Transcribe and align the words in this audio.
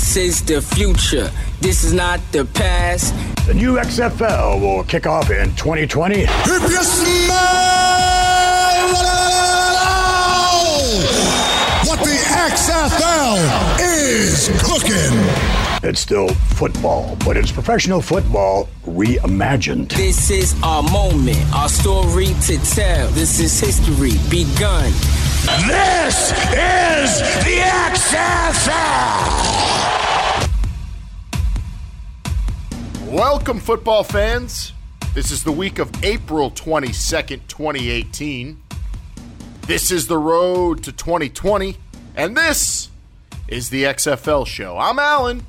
This 0.00 0.16
is 0.16 0.42
the 0.42 0.62
future. 0.62 1.30
This 1.60 1.84
is 1.84 1.92
not 1.92 2.20
the 2.32 2.46
past. 2.46 3.14
The 3.46 3.52
new 3.52 3.74
XFL 3.74 4.58
will 4.58 4.82
kick 4.84 5.06
off 5.06 5.30
in 5.30 5.54
2020. 5.56 6.22
If 6.22 6.46
you 6.46 6.82
smell 6.82 7.36
what 11.84 11.98
the 11.98 12.16
XFL 12.48 13.36
is 13.78 14.48
cooking. 14.64 15.60
It's 15.82 16.00
still 16.00 16.28
football, 16.28 17.16
but 17.22 17.36
it's 17.36 17.52
professional 17.52 18.00
football 18.00 18.70
reimagined. 18.86 19.90
This 19.90 20.30
is 20.30 20.54
our 20.62 20.82
moment, 20.82 21.44
our 21.54 21.68
story 21.68 22.34
to 22.46 22.58
tell. 22.74 23.06
This 23.10 23.38
is 23.38 23.60
history 23.60 24.12
begun. 24.30 24.92
This 25.42 26.32
is 26.32 27.20
the 27.44 27.60
XFL! 27.62 28.70
Welcome, 33.10 33.58
football 33.58 34.04
fans. 34.04 34.74
This 35.14 35.30
is 35.30 35.42
the 35.42 35.50
week 35.50 35.78
of 35.78 35.90
April 36.04 36.50
22nd, 36.50 37.40
2018. 37.48 38.60
This 39.62 39.90
is 39.90 40.06
the 40.08 40.18
road 40.18 40.84
to 40.84 40.92
2020, 40.92 41.74
and 42.16 42.36
this 42.36 42.90
is 43.48 43.70
the 43.70 43.84
XFL 43.84 44.46
show. 44.46 44.76
I'm 44.76 44.98
Alan. 44.98 45.42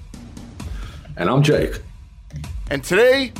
And 1.17 1.29
I'm 1.29 1.43
Jake. 1.43 1.81
And 2.69 2.81
today, 2.81 3.33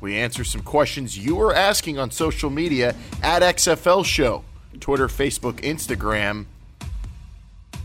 we 0.00 0.16
answer 0.16 0.44
some 0.44 0.62
questions 0.62 1.18
you 1.18 1.34
were 1.34 1.52
asking 1.52 1.98
on 1.98 2.12
social 2.12 2.50
media 2.50 2.94
at 3.20 3.42
XFL 3.42 4.04
Show 4.04 4.44
Twitter, 4.80 5.08
Facebook, 5.08 5.60
Instagram. 5.60 6.46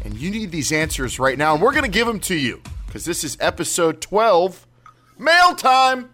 And 0.04 0.18
you 0.18 0.30
need 0.30 0.52
these 0.52 0.72
answers 0.72 1.20
right 1.20 1.38
now. 1.38 1.54
And 1.54 1.62
we're 1.62 1.72
going 1.72 1.86
to 1.86 1.90
give 1.90 2.08
them 2.08 2.20
to 2.22 2.36
you 2.36 2.62
because 2.86 3.05
this 3.05 3.24
is 3.24 3.38
episode 3.40 4.02
12 4.02 4.68
Mail 5.18 5.55
Time. 5.55 6.10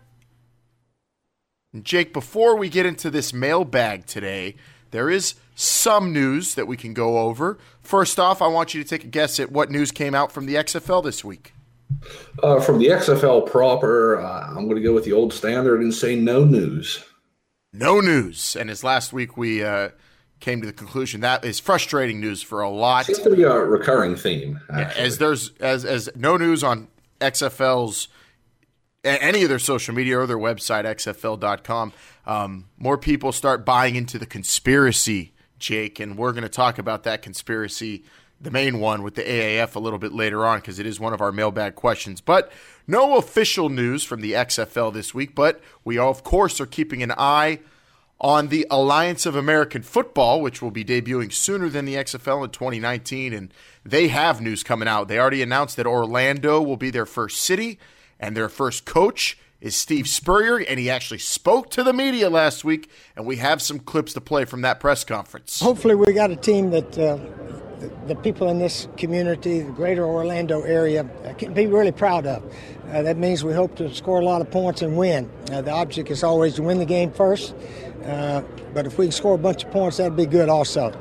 And 1.73 1.83
Jake, 1.83 2.13
before 2.13 2.55
we 2.55 2.69
get 2.69 2.85
into 2.85 3.09
this 3.09 3.33
mailbag 3.33 4.05
today, 4.05 4.55
there 4.91 5.09
is 5.09 5.35
some 5.55 6.13
news 6.13 6.55
that 6.55 6.67
we 6.67 6.77
can 6.77 6.93
go 6.93 7.19
over. 7.19 7.57
First 7.81 8.19
off, 8.19 8.41
I 8.41 8.47
want 8.47 8.73
you 8.73 8.81
to 8.81 8.89
take 8.89 9.03
a 9.03 9.07
guess 9.07 9.39
at 9.39 9.51
what 9.51 9.69
news 9.69 9.91
came 9.91 10.15
out 10.15 10.31
from 10.31 10.45
the 10.45 10.55
XFL 10.55 11.03
this 11.03 11.23
week. 11.23 11.53
Uh, 12.41 12.59
from 12.59 12.79
the 12.79 12.87
XFL 12.87 13.49
proper, 13.49 14.19
uh, 14.19 14.47
I'm 14.47 14.65
going 14.65 14.77
to 14.77 14.81
go 14.81 14.93
with 14.93 15.05
the 15.05 15.13
old 15.13 15.33
standard 15.33 15.81
and 15.81 15.93
say 15.93 16.15
no 16.15 16.43
news. 16.43 17.03
No 17.73 17.99
news. 17.99 18.55
And 18.55 18.69
as 18.69 18.83
last 18.83 19.11
week 19.13 19.37
we 19.37 19.63
uh, 19.63 19.89
came 20.39 20.61
to 20.61 20.67
the 20.67 20.73
conclusion 20.73 21.21
that 21.21 21.43
is 21.43 21.59
frustrating 21.59 22.19
news 22.19 22.41
for 22.41 22.61
a 22.61 22.69
lot. 22.69 23.05
Seems 23.05 23.19
to 23.19 23.35
be 23.35 23.43
a 23.43 23.53
recurring 23.53 24.15
theme. 24.15 24.59
Yeah, 24.69 24.93
as 24.95 25.17
there's 25.17 25.51
as 25.59 25.85
as 25.85 26.09
no 26.15 26.37
news 26.37 26.63
on 26.63 26.87
XFL's 27.19 28.07
any 29.03 29.43
of 29.43 29.49
their 29.49 29.59
social 29.59 29.95
media 29.95 30.19
or 30.19 30.27
their 30.27 30.37
website 30.37 30.85
xfl.com. 30.85 31.93
Um, 32.25 32.65
more 32.77 32.97
people 32.97 33.31
start 33.31 33.65
buying 33.65 33.95
into 33.95 34.19
the 34.19 34.25
conspiracy, 34.25 35.33
Jake, 35.57 35.99
and 35.99 36.17
we're 36.17 36.33
going 36.33 36.43
to 36.43 36.49
talk 36.49 36.77
about 36.77 37.03
that 37.03 37.21
conspiracy 37.21 38.03
the 38.41 38.51
main 38.51 38.79
one 38.79 39.03
with 39.03 39.15
the 39.15 39.23
AAF 39.23 39.75
a 39.75 39.79
little 39.79 39.99
bit 39.99 40.13
later 40.13 40.45
on 40.45 40.59
because 40.59 40.79
it 40.79 40.85
is 40.85 40.99
one 40.99 41.13
of 41.13 41.21
our 41.21 41.31
mailbag 41.31 41.75
questions. 41.75 42.21
But 42.21 42.51
no 42.87 43.17
official 43.17 43.69
news 43.69 44.03
from 44.03 44.21
the 44.21 44.33
XFL 44.33 44.93
this 44.93 45.13
week, 45.13 45.35
but 45.35 45.61
we, 45.83 45.97
all, 45.97 46.09
of 46.09 46.23
course, 46.23 46.61
are 46.61 46.65
keeping 46.65 47.03
an 47.03 47.11
eye 47.17 47.59
on 48.21 48.49
the 48.49 48.67
Alliance 48.69 49.25
of 49.25 49.35
American 49.35 49.81
Football, 49.81 50.41
which 50.41 50.61
will 50.61 50.71
be 50.71 50.83
debuting 50.83 51.31
sooner 51.31 51.69
than 51.69 51.85
the 51.85 51.95
XFL 51.95 52.43
in 52.43 52.49
2019. 52.49 53.33
And 53.33 53.53
they 53.85 54.09
have 54.09 54.41
news 54.41 54.63
coming 54.63 54.87
out. 54.87 55.07
They 55.07 55.19
already 55.19 55.41
announced 55.41 55.77
that 55.77 55.87
Orlando 55.87 56.61
will 56.61 56.77
be 56.77 56.89
their 56.89 57.05
first 57.05 57.41
city, 57.41 57.79
and 58.19 58.35
their 58.35 58.49
first 58.49 58.85
coach 58.85 59.37
is 59.61 59.75
Steve 59.75 60.07
Spurrier, 60.07 60.57
and 60.57 60.79
he 60.79 60.89
actually 60.89 61.19
spoke 61.19 61.69
to 61.71 61.83
the 61.83 61.93
media 61.93 62.29
last 62.29 62.63
week, 62.63 62.89
and 63.15 63.25
we 63.25 63.37
have 63.37 63.61
some 63.61 63.79
clips 63.79 64.13
to 64.13 64.21
play 64.21 64.45
from 64.45 64.61
that 64.61 64.79
press 64.79 65.03
conference. 65.03 65.59
Hopefully, 65.59 65.95
we 65.95 66.13
got 66.13 66.31
a 66.31 66.35
team 66.35 66.69
that 66.71 66.97
uh, 66.97 67.17
the, 68.07 68.15
people 68.15 68.49
in 68.49 68.59
this 68.59 68.87
community, 68.97 69.61
the 69.61 69.71
greater 69.71 70.05
Orlando 70.05 70.61
area, 70.61 71.05
can 71.37 71.53
be 71.53 71.67
really 71.67 71.91
proud 71.91 72.25
of. 72.25 72.43
Uh, 72.91 73.01
that 73.01 73.17
means 73.17 73.43
we 73.43 73.53
hope 73.53 73.75
to 73.75 73.93
score 73.93 74.19
a 74.19 74.25
lot 74.25 74.41
of 74.41 74.49
points 74.49 74.81
and 74.81 74.97
win. 74.97 75.29
Uh, 75.51 75.61
the 75.61 75.71
object 75.71 76.09
is 76.09 76.23
always 76.23 76.55
to 76.55 76.63
win 76.63 76.79
the 76.79 76.85
game 76.85 77.11
first, 77.11 77.53
uh, 78.05 78.41
but 78.73 78.85
if 78.85 78.97
we 78.97 79.05
can 79.05 79.11
score 79.11 79.35
a 79.35 79.37
bunch 79.37 79.63
of 79.63 79.71
points, 79.71 79.97
that'd 79.97 80.15
be 80.15 80.25
good 80.25 80.49
also. 80.49 80.91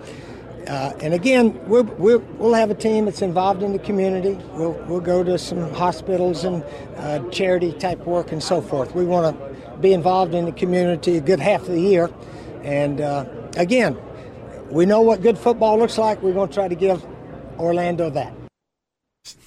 Uh, 0.69 0.93
and 1.01 1.15
again, 1.15 1.59
we'll, 1.67 1.85
we'll, 1.85 2.19
we'll, 2.37 2.53
have 2.53 2.71
a 2.71 2.75
team 2.75 3.07
that's 3.07 3.23
involved 3.23 3.63
in 3.63 3.73
the 3.73 3.79
community. 3.79 4.35
We'll, 4.53 4.73
we'll 4.87 5.01
go 5.01 5.25
to 5.25 5.39
some 5.39 5.73
hospitals 5.73 6.45
and 6.45 6.63
uh, 6.97 7.27
charity 7.31 7.73
type 7.73 8.01
work 8.01 8.33
and 8.33 8.43
so 8.43 8.61
forth. 8.61 8.95
We 8.95 9.07
want 9.07 9.35
to 9.35 9.79
be 9.79 9.95
involved 9.95 10.35
in 10.35 10.45
the 10.45 10.53
community 10.53 11.17
a 11.17 11.21
good 11.23 11.41
half 11.41 11.63
of 11.63 11.69
the 11.69 11.81
year. 11.81 12.11
And 12.63 13.01
again, 13.57 13.97
we 14.71 14.85
know 14.85 15.01
what 15.01 15.23
good 15.23 15.39
football 15.39 15.79
looks 15.79 15.97
like. 15.97 16.23
We're 16.23 16.35
going 16.35 16.49
to 16.49 16.55
try 16.55 16.69
to 16.69 16.75
give 16.75 17.05
Orlando 17.59 18.11
that. 18.11 18.35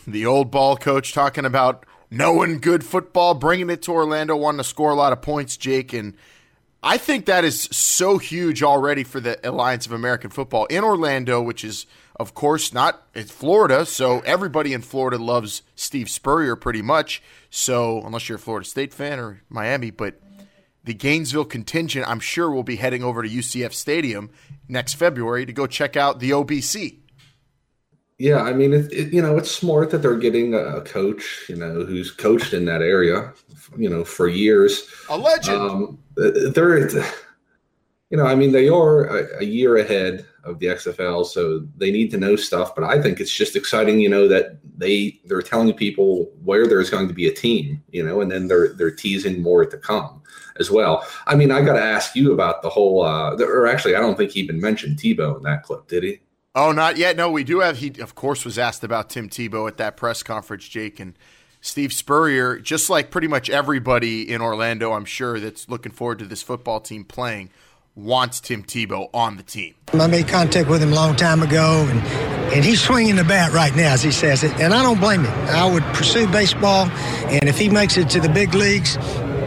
The 0.08 0.26
old 0.26 0.52
ball 0.52 0.78
coach 0.78 1.14
talking 1.14 1.46
about 1.46 1.86
knowing 2.10 2.60
good 2.60 2.84
football, 2.84 3.34
bringing 3.36 3.70
it 3.70 3.82
to 3.84 3.92
Orlando, 3.92 4.36
wanting 4.36 4.58
to 4.58 4.64
score 4.64 4.90
a 4.90 4.96
lot 4.96 5.14
of 5.14 5.22
points, 5.22 5.58
Jake. 5.58 5.94
And 5.94 6.16
I 6.84 6.98
think 6.98 7.26
that 7.26 7.46
is 7.46 7.62
so 7.72 8.18
huge 8.18 8.64
already 8.64 9.04
for 9.04 9.20
the 9.20 9.40
Alliance 9.48 9.86
of 9.86 9.92
American 9.92 10.32
Football 10.32 10.66
in 10.66 10.84
Orlando, 10.84 11.40
which 11.40 11.64
is, 11.64 11.86
of 12.16 12.34
course, 12.34 12.74
not 12.74 13.04
it's 13.14 13.32
Florida. 13.32 13.86
So 13.86 14.22
everybody 14.22 14.74
in 14.74 14.82
Florida 14.82 15.18
loves 15.18 15.62
Steve 15.76 16.10
Spurrier 16.10 16.56
pretty 16.56 16.82
much. 16.82 17.22
So 17.52 18.02
unless 18.02 18.28
you're 18.28 18.38
a 18.38 18.40
Florida 18.40 18.68
State 18.68 18.96
fan 18.96 19.20
or 19.20 19.44
Miami, 19.48 19.92
but 19.92 20.20
the 20.84 20.96
Gainesville 20.96 21.46
contingent, 21.46 22.08
I'm 22.08 22.20
sure, 22.20 22.50
will 22.50 22.64
be 22.64 22.78
heading 22.78 23.04
over 23.04 23.22
to 23.22 23.30
UCF 23.30 23.74
Stadium 23.74 24.32
next 24.68 24.96
February 24.96 25.46
to 25.46 25.54
go 25.54 25.68
check 25.68 25.96
out 25.96 26.20
the 26.20 26.32
OBC. 26.32 27.01
Yeah, 28.22 28.44
I 28.44 28.54
mean, 28.54 28.72
it, 28.72 28.94
it, 28.94 29.12
you 29.12 29.20
know, 29.20 29.36
it's 29.36 29.50
smart 29.50 29.90
that 29.90 30.04
they're 30.04 30.16
getting 30.16 30.54
a 30.54 30.82
coach, 30.82 31.46
you 31.50 31.56
know, 31.56 31.84
who's 31.84 32.12
coached 32.12 32.54
in 32.54 32.66
that 32.66 32.84
area, 32.84 33.34
you 33.76 33.90
know, 33.90 34.06
for 34.06 34.28
years. 34.28 34.88
A 35.10 35.18
legend. 35.18 35.58
Um, 35.58 36.00
they're, 36.16 36.88
you 38.12 38.18
know, 38.18 38.28
I 38.28 38.36
mean, 38.36 38.52
they 38.52 38.70
are 38.70 39.06
a, 39.06 39.40
a, 39.40 39.44
year 39.44 39.78
ahead 39.78 40.24
of 40.44 40.60
the 40.60 40.68
XFL, 40.68 41.26
so 41.26 41.66
they 41.78 41.90
need 41.90 42.12
to 42.12 42.20
know 42.20 42.36
stuff. 42.36 42.76
But 42.76 42.84
I 42.84 43.02
think 43.02 43.20
it's 43.20 43.36
just 43.36 43.56
exciting, 43.56 44.00
you 44.00 44.10
know, 44.10 44.28
that 44.28 44.60
they 44.78 45.20
they're 45.26 45.42
telling 45.42 45.74
people 45.74 46.32
where 46.44 46.68
there's 46.68 46.92
going 46.92 47.08
to 47.08 47.16
be 47.16 47.28
a 47.28 47.34
team, 47.34 47.84
you 47.90 48.06
know, 48.06 48.22
and 48.22 48.32
then 48.32 48.48
they're 48.48 48.74
they're 48.74 48.92
teasing 48.92 49.42
more 49.42 49.66
to 49.66 49.78
come 49.78 50.22
as 50.60 50.70
well. 50.70 51.04
I 51.26 51.34
mean, 51.34 51.50
I 51.50 51.66
got 51.66 51.74
to 51.74 51.84
ask 51.84 52.16
you 52.16 52.34
about 52.34 52.62
the 52.62 52.70
whole, 52.70 53.02
uh, 53.02 53.36
or 53.38 53.66
actually, 53.66 53.96
I 53.96 54.00
don't 54.00 54.16
think 54.16 54.30
he 54.30 54.42
even 54.42 54.62
mentioned 54.62 55.00
Tebow 55.00 55.38
in 55.38 55.42
that 55.42 55.64
clip, 55.64 55.88
did 55.88 56.04
he? 56.04 56.20
Oh, 56.54 56.72
not 56.72 56.98
yet. 56.98 57.16
No, 57.16 57.32
we 57.32 57.44
do 57.44 57.60
have. 57.60 57.78
He, 57.78 57.94
of 58.02 58.14
course, 58.14 58.44
was 58.44 58.58
asked 58.60 58.84
about 58.84 59.10
Tim 59.10 59.30
Tebow 59.30 59.68
at 59.68 59.78
that 59.78 59.96
press 59.96 60.22
conference, 60.22 60.68
Jake, 60.68 61.00
and 61.00 61.16
Steve 61.62 61.94
Spurrier, 61.94 62.58
just 62.60 62.90
like 62.90 63.12
pretty 63.12 63.28
much 63.28 63.50
everybody 63.50 64.30
in 64.30 64.42
Orlando, 64.42 64.94
I'm 64.94 65.06
sure, 65.06 65.40
that's 65.40 65.70
looking 65.70 65.92
forward 65.92 66.20
to 66.20 66.26
this 66.26 66.42
football 66.42 66.82
team 66.82 67.06
playing, 67.06 67.52
wants 67.96 68.42
Tim 68.42 68.64
Tebow 68.64 69.10
on 69.14 69.38
the 69.38 69.44
team. 69.44 69.76
I 69.94 70.08
made 70.08 70.28
contact 70.28 70.68
with 70.68 70.82
him 70.82 70.92
a 70.92 70.96
long 70.96 71.16
time 71.16 71.44
ago, 71.44 71.86
and, 71.88 72.00
and 72.52 72.66
he's 72.66 72.82
swinging 72.82 73.16
the 73.16 73.24
bat 73.24 73.54
right 73.54 73.76
now, 73.76 73.94
as 73.94 74.02
he 74.02 74.12
says 74.12 74.44
it, 74.44 74.52
and 74.60 74.74
I 74.74 74.82
don't 74.82 75.00
blame 75.00 75.24
him. 75.24 75.48
I 75.50 75.72
would 75.72 75.84
pursue 75.94 76.28
baseball, 76.28 76.88
and 77.28 77.48
if 77.48 77.58
he 77.60 77.70
makes 77.70 77.96
it 77.96 78.10
to 78.10 78.20
the 78.20 78.30
big 78.30 78.56
leagues, 78.56 78.98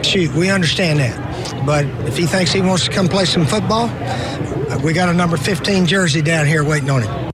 shoot, 0.07 0.33
we 0.35 0.51
understand 0.51 1.01
that. 1.01 1.24
But 1.65 1.87
if 2.07 2.17
he 2.17 2.27
thinks 2.27 2.53
he 2.53 2.61
wants 2.61 2.85
to 2.85 2.91
come 2.91 3.09
play 3.09 3.25
some 3.25 3.47
football, 3.47 3.89
we 4.83 4.93
got 4.93 5.09
a 5.09 5.15
number 5.15 5.37
15 5.37 5.87
jersey 5.87 6.23
down 6.23 6.47
here 6.47 6.65
waiting 6.65 6.91
on 6.91 7.03
him. 7.03 7.31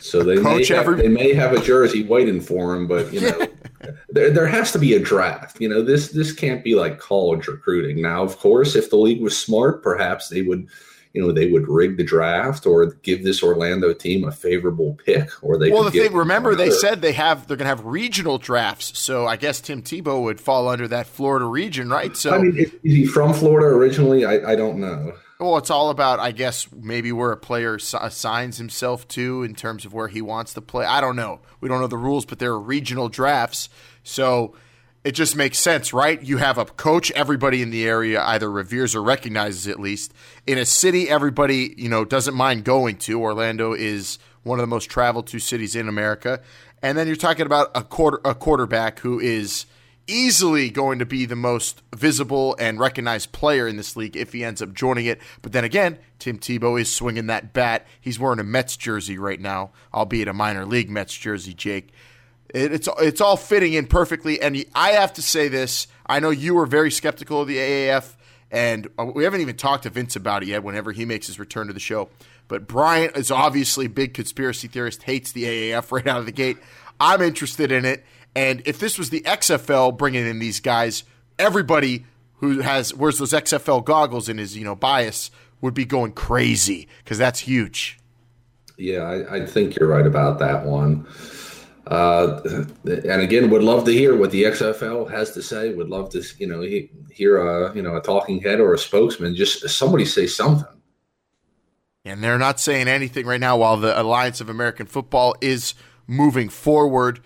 So 0.00 0.22
they 0.22 0.36
may, 0.36 0.64
have, 0.66 0.96
they 0.96 1.08
may 1.08 1.34
have 1.34 1.52
a 1.52 1.60
jersey 1.60 2.04
waiting 2.04 2.40
for 2.40 2.74
him, 2.74 2.86
but 2.88 3.12
you 3.12 3.20
know, 3.20 3.46
there, 4.08 4.30
there 4.30 4.46
has 4.46 4.72
to 4.72 4.78
be 4.78 4.94
a 4.94 4.98
draft. 4.98 5.60
You 5.60 5.68
know, 5.68 5.82
this 5.82 6.08
this 6.08 6.32
can't 6.32 6.64
be 6.64 6.74
like 6.74 6.98
college 6.98 7.46
recruiting. 7.46 8.02
Now, 8.02 8.22
of 8.22 8.38
course, 8.38 8.74
if 8.74 8.90
the 8.90 8.96
league 8.96 9.22
was 9.22 9.38
smart, 9.38 9.82
perhaps 9.82 10.28
they 10.28 10.42
would 10.42 10.68
you 11.14 11.22
know 11.22 11.32
they 11.32 11.50
would 11.50 11.68
rig 11.68 11.96
the 11.96 12.04
draft 12.04 12.66
or 12.66 12.86
give 12.86 13.22
this 13.22 13.42
Orlando 13.42 13.94
team 13.94 14.24
a 14.24 14.32
favorable 14.32 14.98
pick, 15.06 15.30
or 15.42 15.56
they. 15.56 15.70
Well, 15.70 15.84
the 15.84 15.92
thing, 15.92 16.12
remember, 16.12 16.54
they 16.54 16.70
said 16.70 17.00
they 17.00 17.12
have 17.12 17.46
they're 17.46 17.56
going 17.56 17.66
to 17.66 17.76
have 17.76 17.84
regional 17.84 18.36
drafts, 18.36 18.98
so 18.98 19.26
I 19.26 19.36
guess 19.36 19.60
Tim 19.60 19.80
Tebow 19.80 20.22
would 20.24 20.40
fall 20.40 20.68
under 20.68 20.88
that 20.88 21.06
Florida 21.06 21.46
region, 21.46 21.88
right? 21.88 22.16
So, 22.16 22.34
I 22.34 22.38
mean, 22.38 22.56
is, 22.56 22.72
is 22.82 22.94
he 22.94 23.06
from 23.06 23.32
Florida 23.32 23.68
originally? 23.68 24.24
I, 24.24 24.52
I 24.52 24.56
don't 24.56 24.78
know. 24.78 25.14
Well, 25.38 25.56
it's 25.56 25.70
all 25.70 25.90
about, 25.90 26.20
I 26.20 26.30
guess, 26.30 26.68
maybe 26.72 27.10
where 27.12 27.32
a 27.32 27.36
player 27.36 27.74
assigns 27.74 28.58
himself 28.58 29.06
to 29.08 29.42
in 29.42 29.54
terms 29.54 29.84
of 29.84 29.92
where 29.92 30.08
he 30.08 30.22
wants 30.22 30.54
to 30.54 30.60
play. 30.60 30.86
I 30.86 31.00
don't 31.00 31.16
know. 31.16 31.40
We 31.60 31.68
don't 31.68 31.80
know 31.80 31.88
the 31.88 31.96
rules, 31.96 32.24
but 32.24 32.38
there 32.38 32.52
are 32.52 32.60
regional 32.60 33.08
drafts, 33.08 33.68
so 34.02 34.54
it 35.04 35.12
just 35.12 35.36
makes 35.36 35.58
sense, 35.58 35.92
right? 35.92 36.20
You 36.22 36.38
have 36.38 36.56
a 36.56 36.64
coach 36.64 37.10
everybody 37.12 37.60
in 37.60 37.70
the 37.70 37.86
area 37.86 38.22
either 38.22 38.50
reveres 38.50 38.94
or 38.94 39.02
recognizes 39.02 39.68
at 39.68 39.78
least. 39.78 40.14
In 40.46 40.56
a 40.56 40.64
city 40.64 41.10
everybody, 41.10 41.74
you 41.76 41.90
know, 41.90 42.06
doesn't 42.06 42.34
mind 42.34 42.64
going 42.64 42.96
to. 42.98 43.20
Orlando 43.20 43.74
is 43.74 44.18
one 44.44 44.58
of 44.58 44.62
the 44.62 44.68
most 44.68 44.86
traveled 44.86 45.26
to 45.28 45.38
cities 45.38 45.76
in 45.76 45.88
America. 45.88 46.40
And 46.82 46.96
then 46.96 47.06
you're 47.06 47.16
talking 47.16 47.44
about 47.46 47.70
a 47.74 47.82
quarter 47.82 48.20
a 48.24 48.34
quarterback 48.34 49.00
who 49.00 49.20
is 49.20 49.66
easily 50.06 50.70
going 50.70 50.98
to 50.98 51.06
be 51.06 51.24
the 51.26 51.36
most 51.36 51.82
visible 51.94 52.56
and 52.58 52.78
recognized 52.78 53.32
player 53.32 53.66
in 53.66 53.76
this 53.76 53.96
league 53.96 54.16
if 54.16 54.32
he 54.32 54.44
ends 54.44 54.60
up 54.62 54.72
joining 54.72 55.06
it. 55.06 55.20
But 55.42 55.52
then 55.52 55.64
again, 55.64 55.98
Tim 56.18 56.38
Tebow 56.38 56.80
is 56.80 56.94
swinging 56.94 57.26
that 57.26 57.52
bat. 57.52 57.86
He's 58.00 58.18
wearing 58.18 58.38
a 58.38 58.44
Mets 58.44 58.76
jersey 58.76 59.18
right 59.18 59.40
now, 59.40 59.70
albeit 59.92 60.28
a 60.28 60.32
minor 60.32 60.66
league 60.66 60.90
Mets 60.90 61.14
jersey, 61.14 61.54
Jake. 61.54 61.90
It, 62.54 62.72
it's 62.72 62.88
it's 63.00 63.20
all 63.20 63.36
fitting 63.36 63.74
in 63.74 63.86
perfectly. 63.86 64.40
And 64.40 64.64
I 64.74 64.92
have 64.92 65.12
to 65.14 65.22
say 65.22 65.48
this: 65.48 65.86
I 66.06 66.20
know 66.20 66.30
you 66.30 66.54
were 66.54 66.66
very 66.66 66.90
skeptical 66.90 67.42
of 67.42 67.48
the 67.48 67.58
AAF, 67.58 68.14
and 68.50 68.88
uh, 68.98 69.04
we 69.04 69.24
haven't 69.24 69.42
even 69.42 69.56
talked 69.56 69.82
to 69.82 69.90
Vince 69.90 70.16
about 70.16 70.42
it 70.42 70.48
yet. 70.48 70.62
Whenever 70.62 70.92
he 70.92 71.04
makes 71.04 71.26
his 71.26 71.38
return 71.38 71.66
to 71.66 71.72
the 71.72 71.80
show, 71.80 72.08
but 72.48 72.66
Bryant 72.66 73.16
is 73.16 73.30
obviously 73.30 73.88
big 73.88 74.14
conspiracy 74.14 74.68
theorist, 74.68 75.02
hates 75.02 75.32
the 75.32 75.44
AAF 75.44 75.92
right 75.92 76.06
out 76.06 76.20
of 76.20 76.26
the 76.26 76.32
gate. 76.32 76.56
I'm 76.98 77.20
interested 77.20 77.72
in 77.72 77.84
it. 77.84 78.04
And 78.36 78.62
if 78.64 78.78
this 78.78 78.98
was 78.98 79.10
the 79.10 79.20
XFL 79.22 79.96
bringing 79.96 80.26
in 80.26 80.38
these 80.38 80.60
guys, 80.60 81.04
everybody 81.38 82.04
who 82.36 82.60
has 82.60 82.92
wears 82.94 83.18
those 83.18 83.32
XFL 83.32 83.84
goggles 83.84 84.28
and 84.28 84.38
is 84.38 84.56
you 84.56 84.64
know 84.64 84.74
bias 84.74 85.30
would 85.60 85.74
be 85.74 85.84
going 85.84 86.12
crazy 86.12 86.88
because 87.02 87.18
that's 87.18 87.40
huge. 87.40 87.98
Yeah, 88.76 89.02
I, 89.02 89.36
I, 89.36 89.46
think 89.46 89.76
you're 89.76 89.88
right 89.88 90.06
about 90.06 90.40
that 90.40 90.64
one. 90.64 91.06
Uh, 91.86 92.40
and 92.84 93.20
again, 93.20 93.50
would 93.50 93.62
love 93.62 93.84
to 93.84 93.92
hear 93.92 94.16
what 94.16 94.30
the 94.30 94.44
XFL 94.44 95.10
has 95.10 95.32
to 95.32 95.42
say. 95.42 95.74
Would 95.74 95.90
love 95.90 96.10
to 96.10 96.22
you 96.38 96.46
know 96.46 96.62
hear 97.10 97.38
a 97.38 97.74
you 97.74 97.82
know 97.82 97.96
a 97.96 98.00
talking 98.00 98.40
head 98.40 98.60
or 98.60 98.72
a 98.72 98.78
spokesman, 98.78 99.34
just 99.34 99.68
somebody 99.68 100.04
say 100.04 100.26
something. 100.26 100.66
And 102.06 102.22
they're 102.22 102.38
not 102.38 102.60
saying 102.60 102.88
anything 102.88 103.26
right 103.26 103.40
now 103.40 103.56
while 103.56 103.78
the 103.78 103.98
Alliance 104.00 104.40
of 104.40 104.48
American 104.48 104.86
Football 104.86 105.36
is 105.40 105.74
moving 106.06 106.48
forward. 106.48 107.20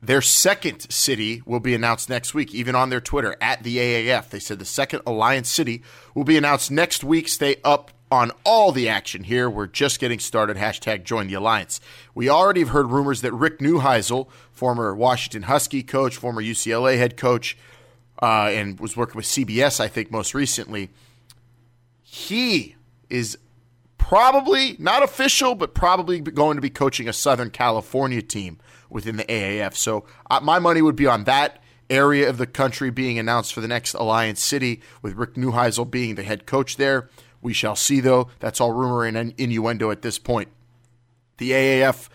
Their 0.00 0.20
second 0.22 0.92
city 0.92 1.42
will 1.46 1.60
be 1.60 1.74
announced 1.74 2.08
next 2.08 2.34
week, 2.34 2.54
even 2.54 2.74
on 2.74 2.90
their 2.90 3.00
Twitter 3.00 3.36
at 3.40 3.62
the 3.62 3.78
AAF. 3.78 4.28
They 4.28 4.38
said 4.38 4.58
the 4.58 4.64
second 4.64 5.00
Alliance 5.06 5.48
city 5.48 5.82
will 6.14 6.24
be 6.24 6.36
announced 6.36 6.70
next 6.70 7.02
week. 7.02 7.26
Stay 7.26 7.56
up 7.64 7.90
on 8.14 8.30
all 8.44 8.70
the 8.70 8.88
action 8.88 9.24
here. 9.24 9.50
We're 9.50 9.66
just 9.66 9.98
getting 9.98 10.20
started. 10.20 10.56
Hashtag 10.56 11.02
join 11.02 11.26
the 11.26 11.34
alliance. 11.34 11.80
We 12.14 12.28
already 12.28 12.60
have 12.60 12.68
heard 12.68 12.90
rumors 12.90 13.22
that 13.22 13.32
Rick 13.32 13.58
Neuheisel, 13.58 14.28
former 14.52 14.94
Washington 14.94 15.42
Husky 15.42 15.82
coach, 15.82 16.16
former 16.16 16.40
UCLA 16.40 16.96
head 16.96 17.16
coach, 17.16 17.58
uh, 18.22 18.50
and 18.52 18.78
was 18.78 18.96
working 18.96 19.16
with 19.16 19.26
CBS, 19.26 19.80
I 19.80 19.88
think, 19.88 20.12
most 20.12 20.32
recently, 20.32 20.90
he 22.02 22.76
is 23.10 23.36
probably 23.98 24.76
not 24.78 25.02
official, 25.02 25.56
but 25.56 25.74
probably 25.74 26.20
going 26.20 26.56
to 26.56 26.62
be 26.62 26.70
coaching 26.70 27.08
a 27.08 27.12
Southern 27.12 27.50
California 27.50 28.22
team 28.22 28.58
within 28.88 29.16
the 29.16 29.24
AAF. 29.24 29.74
So 29.74 30.04
uh, 30.30 30.38
my 30.40 30.60
money 30.60 30.80
would 30.80 30.94
be 30.94 31.08
on 31.08 31.24
that 31.24 31.60
area 31.90 32.28
of 32.28 32.38
the 32.38 32.46
country 32.46 32.90
being 32.90 33.18
announced 33.18 33.52
for 33.52 33.60
the 33.60 33.68
next 33.68 33.94
Alliance 33.94 34.40
City, 34.42 34.80
with 35.02 35.14
Rick 35.14 35.34
Neuheisel 35.34 35.90
being 35.90 36.14
the 36.14 36.22
head 36.22 36.46
coach 36.46 36.76
there. 36.76 37.08
We 37.44 37.52
shall 37.52 37.76
see, 37.76 38.00
though. 38.00 38.28
That's 38.40 38.58
all 38.58 38.72
rumor 38.72 39.04
and 39.04 39.34
innuendo 39.38 39.90
at 39.90 40.00
this 40.02 40.18
point. 40.18 40.48
The 41.36 41.50
AAF, 41.50 42.08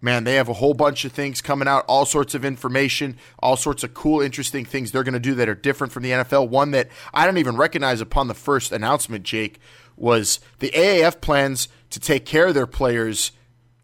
man, 0.00 0.24
they 0.24 0.36
have 0.36 0.48
a 0.48 0.54
whole 0.54 0.72
bunch 0.72 1.04
of 1.04 1.12
things 1.12 1.42
coming 1.42 1.68
out, 1.68 1.84
all 1.86 2.06
sorts 2.06 2.34
of 2.34 2.42
information, 2.42 3.18
all 3.38 3.56
sorts 3.56 3.84
of 3.84 3.92
cool, 3.92 4.22
interesting 4.22 4.64
things 4.64 4.90
they're 4.90 5.04
going 5.04 5.12
to 5.12 5.20
do 5.20 5.34
that 5.34 5.48
are 5.48 5.54
different 5.54 5.92
from 5.92 6.04
the 6.04 6.10
NFL. 6.10 6.48
One 6.48 6.70
that 6.70 6.88
I 7.12 7.26
don't 7.26 7.36
even 7.36 7.58
recognize 7.58 8.00
upon 8.00 8.28
the 8.28 8.34
first 8.34 8.72
announcement, 8.72 9.24
Jake, 9.24 9.60
was 9.94 10.40
the 10.58 10.70
AAF 10.70 11.20
plans 11.20 11.68
to 11.90 12.00
take 12.00 12.24
care 12.24 12.46
of 12.46 12.54
their 12.54 12.66
players 12.66 13.32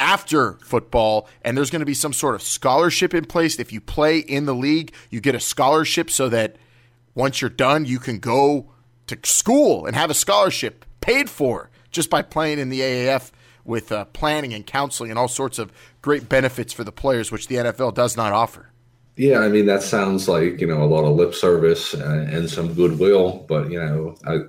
after 0.01 0.55
football, 0.65 1.29
and 1.43 1.55
there's 1.55 1.71
going 1.71 1.81
to 1.81 1.87
be 1.87 1.93
some 1.93 2.15
sort 2.15 2.35
of 2.35 2.41
scholarship 2.43 3.13
in 3.13 3.27
place. 3.27 3.59
If 3.59 3.75
you 3.75 3.81
play 3.83 4.19
in 4.19 4.47
the 4.47 4.55
league, 4.55 4.95
you 5.11 5.21
get 5.21 5.35
a 5.35 5.41
scholarship 5.41 6.11
so 6.11 6.31
that 6.31 6.57
once 7.15 7.43
you're 7.43 7.51
done, 7.51 7.85
you 7.85 7.99
can 7.99 8.19
go 8.21 8.72
to 9.13 9.29
school 9.29 9.87
and 9.87 9.95
have 9.97 10.11
a 10.11 10.15
scholarship 10.15 10.85
paid 11.01 11.29
for 11.29 11.71
just 11.91 12.11
by 12.11 12.23
playing 12.23 12.59
in 12.59 12.69
the 12.69 12.81
AAF 12.81 13.31
with 13.65 13.93
uh, 13.93 14.05
planning 14.07 14.53
and 14.53 14.67
counseling 14.67 15.11
and 15.11 15.19
all 15.19 15.29
sorts 15.29 15.59
of 15.59 15.73
great 16.01 16.29
benefits 16.29 16.73
for 16.73 16.85
the 16.85 16.93
players, 16.93 17.31
which 17.31 17.49
the 17.49 17.57
NFL 17.57 17.95
does 17.95 18.17
not 18.17 18.33
offer. 18.33 18.71
Yeah, 19.17 19.41
I 19.41 19.49
mean 19.49 19.67
that 19.67 19.83
sounds 19.83 20.27
like 20.27 20.61
you 20.61 20.67
know 20.67 20.83
a 20.83 20.87
lot 20.87 21.05
of 21.05 21.17
lip 21.17 21.35
service 21.35 21.93
and, 21.93 22.33
and 22.33 22.49
some 22.49 22.73
goodwill, 22.73 23.45
but 23.47 23.71
you 23.71 23.79
know 23.79 24.17
I 24.27 24.41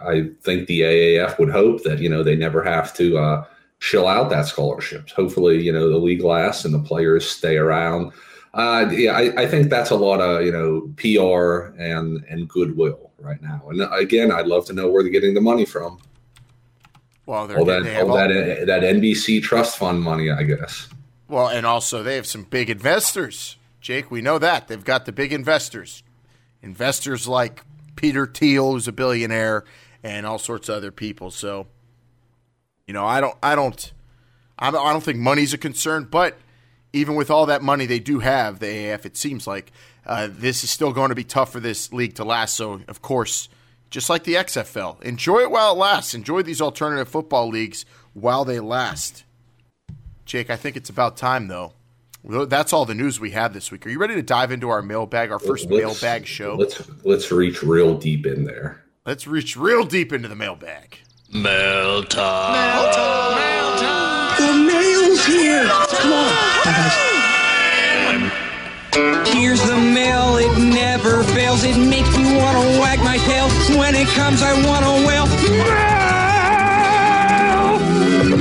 I 0.00 0.30
think 0.42 0.66
the 0.66 0.80
AAF 0.80 1.38
would 1.38 1.50
hope 1.50 1.82
that 1.82 1.98
you 1.98 2.08
know 2.08 2.22
they 2.22 2.36
never 2.36 2.64
have 2.64 2.94
to 2.94 3.18
uh, 3.18 3.44
shill 3.78 4.08
out 4.08 4.30
that 4.30 4.46
scholarships. 4.46 5.12
Hopefully, 5.12 5.62
you 5.62 5.72
know, 5.72 5.90
the 5.90 5.98
league 5.98 6.24
lasts 6.24 6.64
and 6.64 6.72
the 6.72 6.78
players 6.78 7.28
stay 7.28 7.58
around. 7.58 8.12
Uh, 8.54 8.88
yeah, 8.90 9.12
I, 9.12 9.42
I, 9.42 9.46
think 9.46 9.68
that's 9.68 9.90
a 9.90 9.96
lot 9.96 10.22
of 10.22 10.42
you 10.42 10.52
know 10.52 10.90
PR 10.96 11.76
and 11.78 12.24
and 12.30 12.48
goodwill 12.48 13.05
right 13.18 13.40
now. 13.40 13.62
And 13.68 13.80
again, 13.92 14.30
I'd 14.30 14.46
love 14.46 14.66
to 14.66 14.72
know 14.72 14.90
where 14.90 15.02
they're 15.02 15.12
getting 15.12 15.34
the 15.34 15.40
money 15.40 15.64
from. 15.64 15.98
Well, 17.26 17.40
all 17.40 17.64
that 17.64 17.96
all, 18.00 18.10
all 18.10 18.16
that 18.16 18.30
uh, 18.30 18.64
that 18.66 18.82
NBC 18.82 19.42
trust 19.42 19.78
fund 19.78 20.00
money, 20.00 20.30
I 20.30 20.44
guess. 20.44 20.88
Well, 21.28 21.48
and 21.48 21.66
also 21.66 22.02
they 22.02 22.14
have 22.14 22.26
some 22.26 22.44
big 22.44 22.70
investors, 22.70 23.56
Jake. 23.80 24.10
We 24.10 24.22
know 24.22 24.38
that 24.38 24.68
they've 24.68 24.84
got 24.84 25.06
the 25.06 25.12
big 25.12 25.32
investors, 25.32 26.04
investors 26.62 27.26
like 27.26 27.64
Peter 27.96 28.26
Thiel, 28.26 28.72
who's 28.72 28.86
a 28.86 28.92
billionaire, 28.92 29.64
and 30.04 30.24
all 30.24 30.38
sorts 30.38 30.68
of 30.68 30.76
other 30.76 30.92
people. 30.92 31.32
So 31.32 31.66
you 32.86 32.94
know, 32.94 33.04
I 33.04 33.20
don't, 33.20 33.36
I 33.42 33.54
don't, 33.54 33.92
I 34.58 34.70
don't, 34.70 34.86
I 34.86 34.92
don't 34.92 35.02
think 35.02 35.18
money's 35.18 35.52
a 35.52 35.58
concern. 35.58 36.04
But 36.04 36.38
even 36.92 37.16
with 37.16 37.30
all 37.30 37.46
that 37.46 37.62
money 37.62 37.86
they 37.86 37.98
do 37.98 38.20
have, 38.20 38.60
the 38.60 38.66
AAF, 38.66 39.04
it 39.04 39.16
seems 39.16 39.46
like 39.46 39.72
uh, 40.06 40.28
this 40.30 40.64
is 40.64 40.70
still 40.70 40.92
going 40.92 41.08
to 41.10 41.14
be 41.14 41.24
tough 41.24 41.52
for 41.52 41.60
this 41.60 41.92
league 41.92 42.14
to 42.14 42.24
last. 42.24 42.54
So, 42.54 42.80
of 42.88 43.02
course, 43.02 43.48
just 43.90 44.08
like 44.08 44.24
the 44.24 44.34
XFL, 44.34 45.02
enjoy 45.02 45.40
it 45.40 45.50
while 45.50 45.72
it 45.72 45.78
lasts. 45.78 46.14
Enjoy 46.14 46.42
these 46.42 46.60
alternative 46.60 47.08
football 47.08 47.48
leagues 47.48 47.84
while 48.14 48.44
they 48.44 48.60
last. 48.60 49.24
Jake, 50.24 50.50
I 50.50 50.56
think 50.56 50.76
it's 50.76 50.90
about 50.90 51.16
time 51.16 51.48
though. 51.48 51.72
That's 52.24 52.72
all 52.72 52.84
the 52.84 52.94
news 52.94 53.20
we 53.20 53.30
have 53.30 53.52
this 53.54 53.70
week. 53.70 53.86
Are 53.86 53.88
you 53.88 54.00
ready 54.00 54.16
to 54.16 54.22
dive 54.22 54.50
into 54.50 54.68
our 54.68 54.82
mailbag, 54.82 55.30
our 55.30 55.38
1st 55.38 55.68
mailbag 55.68 56.26
show? 56.26 56.56
Let's 56.56 56.82
let's 57.04 57.30
reach 57.30 57.62
real 57.62 57.96
deep 57.96 58.26
in 58.26 58.42
there. 58.44 58.82
Let's 59.04 59.28
reach 59.28 59.56
real 59.56 59.84
deep 59.84 60.12
into 60.12 60.26
the 60.26 60.34
mailbag. 60.34 60.98
Mail 61.32 62.02
time. 62.02 62.52
Mail 62.52 62.92
time. 62.92 63.36
Mail 63.36 63.76
time. 63.78 64.40
The 64.42 64.54
mail's 64.72 65.24
here. 65.24 65.68
Come 66.00 66.12
on. 66.12 66.46
Here's 69.26 69.62
the 69.62 69.76
When 74.16 74.34
I 74.42 74.66
want 74.66 74.84
to 74.84 75.06
wail. 75.06 75.26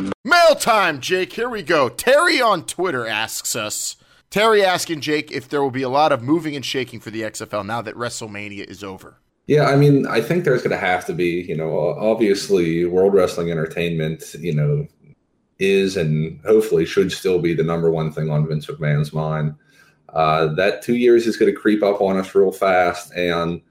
Mail! 0.03 0.12
Mail 0.24 0.55
time, 0.55 1.01
Jake. 1.01 1.34
Here 1.34 1.50
we 1.50 1.63
go. 1.63 1.89
Terry 1.89 2.41
on 2.41 2.65
Twitter 2.65 3.05
asks 3.05 3.55
us 3.55 3.98
Terry 4.29 4.63
asking 4.63 5.01
Jake 5.01 5.32
if 5.32 5.48
there 5.50 5.62
will 5.62 5.72
be 5.72 5.82
a 5.82 5.89
lot 5.89 6.12
of 6.12 6.22
moving 6.22 6.55
and 6.55 6.65
shaking 6.65 7.00
for 7.00 7.10
the 7.10 7.22
XFL 7.22 7.65
now 7.65 7.82
that 7.82 7.96
WrestleMania 7.96 8.65
is 8.70 8.84
over. 8.84 9.20
Yeah, 9.48 9.65
I 9.65 9.75
mean, 9.75 10.08
I 10.08 10.22
think 10.22 10.44
there's 10.44 10.62
going 10.62 10.72
to 10.72 10.77
have 10.77 11.05
to 11.05 11.13
be, 11.13 11.46
you 11.48 11.55
know, 11.55 11.77
obviously 12.00 12.86
World 12.86 13.13
Wrestling 13.13 13.51
Entertainment, 13.51 14.34
you 14.39 14.55
know, 14.55 14.88
is 15.60 15.98
and 15.98 16.39
hopefully 16.46 16.86
should 16.86 17.12
still 17.12 17.39
be 17.39 17.53
the 17.53 17.63
number 17.63 17.91
one 17.91 18.12
thing 18.12 18.29
on 18.29 18.48
Vince 18.48 18.65
McMahon's 18.65 19.13
mind. 19.13 19.55
Uh, 20.10 20.48
that 20.55 20.82
two 20.82 20.96
years 20.96 21.27
is 21.27 21.38
going 21.38 21.53
to 21.53 21.58
creep 21.58 21.84
up 21.84 22.01
on 22.01 22.17
us 22.17 22.34
real 22.34 22.51
fast, 22.51 23.13
and 23.13 23.62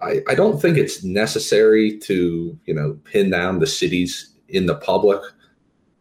I, 0.00 0.20
I 0.28 0.34
don't 0.34 0.60
think 0.60 0.76
it's 0.76 1.02
necessary 1.02 1.98
to, 2.00 2.58
you 2.66 2.74
know, 2.74 2.98
pin 3.04 3.30
down 3.30 3.58
the 3.58 3.66
cities 3.66 4.34
in 4.48 4.66
the 4.66 4.76
public. 4.76 5.20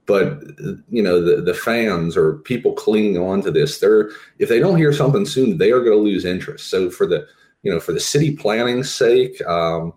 But 0.06 0.44
you 0.90 1.02
know, 1.02 1.20
the 1.24 1.42
the 1.42 1.54
fans 1.54 2.16
or 2.16 2.36
people 2.40 2.74
clinging 2.74 3.18
on 3.18 3.42
to 3.42 3.52
this, 3.52 3.80
they're 3.80 4.12
if 4.38 4.50
they 4.50 4.60
don't 4.60 4.78
hear 4.78 4.94
something 4.94 5.26
soon, 5.26 5.58
they 5.58 5.72
are 5.72 5.80
going 5.80 5.98
to 5.98 6.04
lose 6.04 6.26
interest. 6.26 6.70
So 6.70 6.92
for 6.92 7.08
the 7.08 7.26
you 7.64 7.72
know, 7.72 7.80
for 7.80 7.92
the 7.92 8.00
city 8.00 8.36
planning's 8.36 8.94
sake, 8.94 9.42
um, 9.48 9.94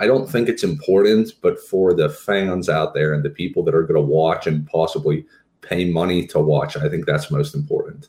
I 0.00 0.08
don't 0.08 0.28
think 0.28 0.48
it's 0.48 0.64
important, 0.64 1.30
but 1.42 1.60
for 1.60 1.94
the 1.94 2.08
fans 2.08 2.68
out 2.68 2.92
there 2.92 3.14
and 3.14 3.24
the 3.24 3.30
people 3.30 3.62
that 3.62 3.74
are 3.74 3.84
going 3.84 3.94
to 3.94 4.12
watch 4.12 4.48
and 4.48 4.66
possibly 4.66 5.24
pay 5.60 5.88
money 5.88 6.26
to 6.26 6.40
watch, 6.40 6.76
I 6.76 6.88
think 6.88 7.06
that's 7.06 7.30
most 7.30 7.54
important. 7.54 8.08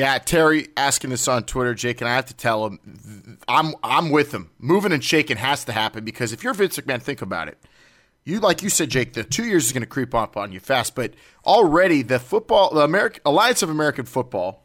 Yeah, 0.00 0.16
Terry 0.16 0.68
asking 0.78 1.10
this 1.10 1.28
on 1.28 1.42
Twitter, 1.42 1.74
Jake, 1.74 2.00
and 2.00 2.08
I 2.08 2.14
have 2.14 2.24
to 2.24 2.34
tell 2.34 2.66
him 2.66 3.38
I'm 3.46 3.74
I'm 3.82 4.08
with 4.08 4.32
him. 4.32 4.48
Moving 4.58 4.92
and 4.92 5.04
shaking 5.04 5.36
has 5.36 5.66
to 5.66 5.72
happen 5.72 6.06
because 6.06 6.32
if 6.32 6.42
you're 6.42 6.54
Vince 6.54 6.78
McMahon, 6.78 7.02
think 7.02 7.20
about 7.20 7.48
it. 7.48 7.58
You 8.24 8.40
like 8.40 8.62
you 8.62 8.70
said, 8.70 8.88
Jake, 8.88 9.12
the 9.12 9.24
two 9.24 9.44
years 9.44 9.66
is 9.66 9.72
going 9.72 9.82
to 9.82 9.86
creep 9.86 10.14
up 10.14 10.38
on 10.38 10.52
you 10.52 10.58
fast, 10.58 10.94
but 10.94 11.12
already 11.44 12.00
the 12.00 12.18
football, 12.18 12.72
the 12.72 12.80
American 12.80 13.20
Alliance 13.26 13.62
of 13.62 13.68
American 13.68 14.06
Football 14.06 14.64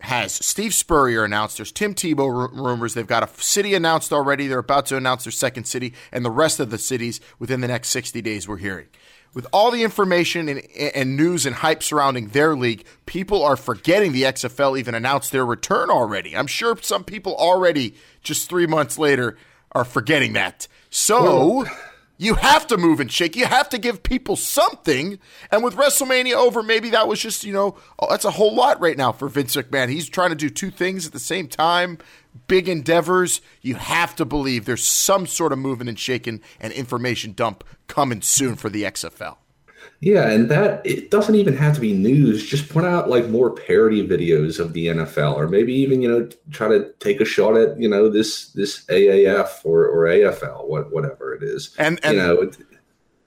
has 0.00 0.32
Steve 0.32 0.72
Spurrier 0.72 1.24
announced. 1.24 1.58
There's 1.58 1.70
Tim 1.70 1.94
Tebow 1.94 2.26
r- 2.34 2.48
rumors. 2.54 2.94
They've 2.94 3.06
got 3.06 3.22
a 3.22 3.42
city 3.42 3.74
announced 3.74 4.14
already. 4.14 4.48
They're 4.48 4.60
about 4.60 4.86
to 4.86 4.96
announce 4.96 5.24
their 5.24 5.30
second 5.30 5.64
city 5.64 5.92
and 6.10 6.24
the 6.24 6.30
rest 6.30 6.58
of 6.58 6.70
the 6.70 6.78
cities 6.78 7.20
within 7.38 7.60
the 7.60 7.68
next 7.68 7.90
60 7.90 8.22
days, 8.22 8.48
we're 8.48 8.56
hearing. 8.56 8.86
With 9.34 9.46
all 9.52 9.70
the 9.70 9.82
information 9.82 10.48
and, 10.48 10.60
and, 10.94 11.16
news 11.16 11.46
and 11.46 11.56
hype 11.56 11.82
surrounding 11.82 12.28
their 12.28 12.54
league, 12.54 12.84
people 13.06 13.42
are 13.42 13.56
forgetting 13.56 14.12
the 14.12 14.22
XFL 14.24 14.78
even 14.78 14.94
announced 14.94 15.32
their 15.32 15.46
return 15.46 15.90
already. 15.90 16.36
I'm 16.36 16.46
sure 16.46 16.76
some 16.82 17.04
people 17.04 17.34
already, 17.36 17.94
just 18.22 18.48
three 18.48 18.66
months 18.66 18.98
later, 18.98 19.36
are 19.72 19.84
forgetting 19.84 20.34
that. 20.34 20.68
So. 20.90 21.66
You 22.18 22.34
have 22.34 22.68
to 22.68 22.76
move 22.76 23.00
and 23.00 23.10
shake. 23.10 23.34
You 23.34 23.46
have 23.46 23.68
to 23.70 23.78
give 23.78 24.04
people 24.04 24.36
something. 24.36 25.18
And 25.50 25.64
with 25.64 25.74
WrestleMania 25.74 26.34
over, 26.34 26.62
maybe 26.62 26.90
that 26.90 27.08
was 27.08 27.18
just, 27.18 27.42
you 27.42 27.52
know, 27.52 27.76
oh, 27.98 28.06
that's 28.08 28.24
a 28.24 28.30
whole 28.30 28.54
lot 28.54 28.80
right 28.80 28.96
now 28.96 29.10
for 29.10 29.28
Vince 29.28 29.56
McMahon. 29.56 29.88
He's 29.88 30.08
trying 30.08 30.28
to 30.28 30.36
do 30.36 30.48
two 30.48 30.70
things 30.70 31.04
at 31.04 31.12
the 31.12 31.18
same 31.18 31.48
time, 31.48 31.98
big 32.46 32.68
endeavors. 32.68 33.40
You 33.60 33.76
have 33.76 34.14
to 34.16 34.24
believe 34.24 34.64
there's 34.64 34.84
some 34.84 35.26
sort 35.26 35.52
of 35.52 35.58
moving 35.58 35.88
and 35.88 35.98
shaking 35.98 36.40
and 36.60 36.72
information 36.72 37.32
dump 37.32 37.64
coming 37.88 38.22
soon 38.22 38.56
for 38.56 38.68
the 38.68 38.84
XFL. 38.84 39.36
Yeah, 40.00 40.28
and 40.28 40.50
that 40.50 40.84
it 40.84 41.10
doesn't 41.10 41.34
even 41.36 41.56
have 41.56 41.74
to 41.76 41.80
be 41.80 41.92
news. 41.92 42.44
Just 42.44 42.68
put 42.68 42.84
out 42.84 43.08
like 43.08 43.28
more 43.28 43.50
parody 43.50 44.06
videos 44.06 44.58
of 44.58 44.72
the 44.72 44.88
NFL, 44.88 45.36
or 45.36 45.48
maybe 45.48 45.72
even 45.74 46.02
you 46.02 46.08
know 46.10 46.28
try 46.50 46.68
to 46.68 46.92
take 46.98 47.20
a 47.20 47.24
shot 47.24 47.56
at 47.56 47.78
you 47.78 47.88
know 47.88 48.08
this 48.08 48.48
this 48.48 48.84
AAF 48.86 49.64
or, 49.64 49.86
or 49.86 50.06
AFL, 50.06 50.66
what 50.66 50.92
whatever 50.92 51.32
it 51.34 51.42
is. 51.44 51.74
And, 51.78 52.00
and 52.02 52.16
you 52.16 52.20
know, 52.20 52.50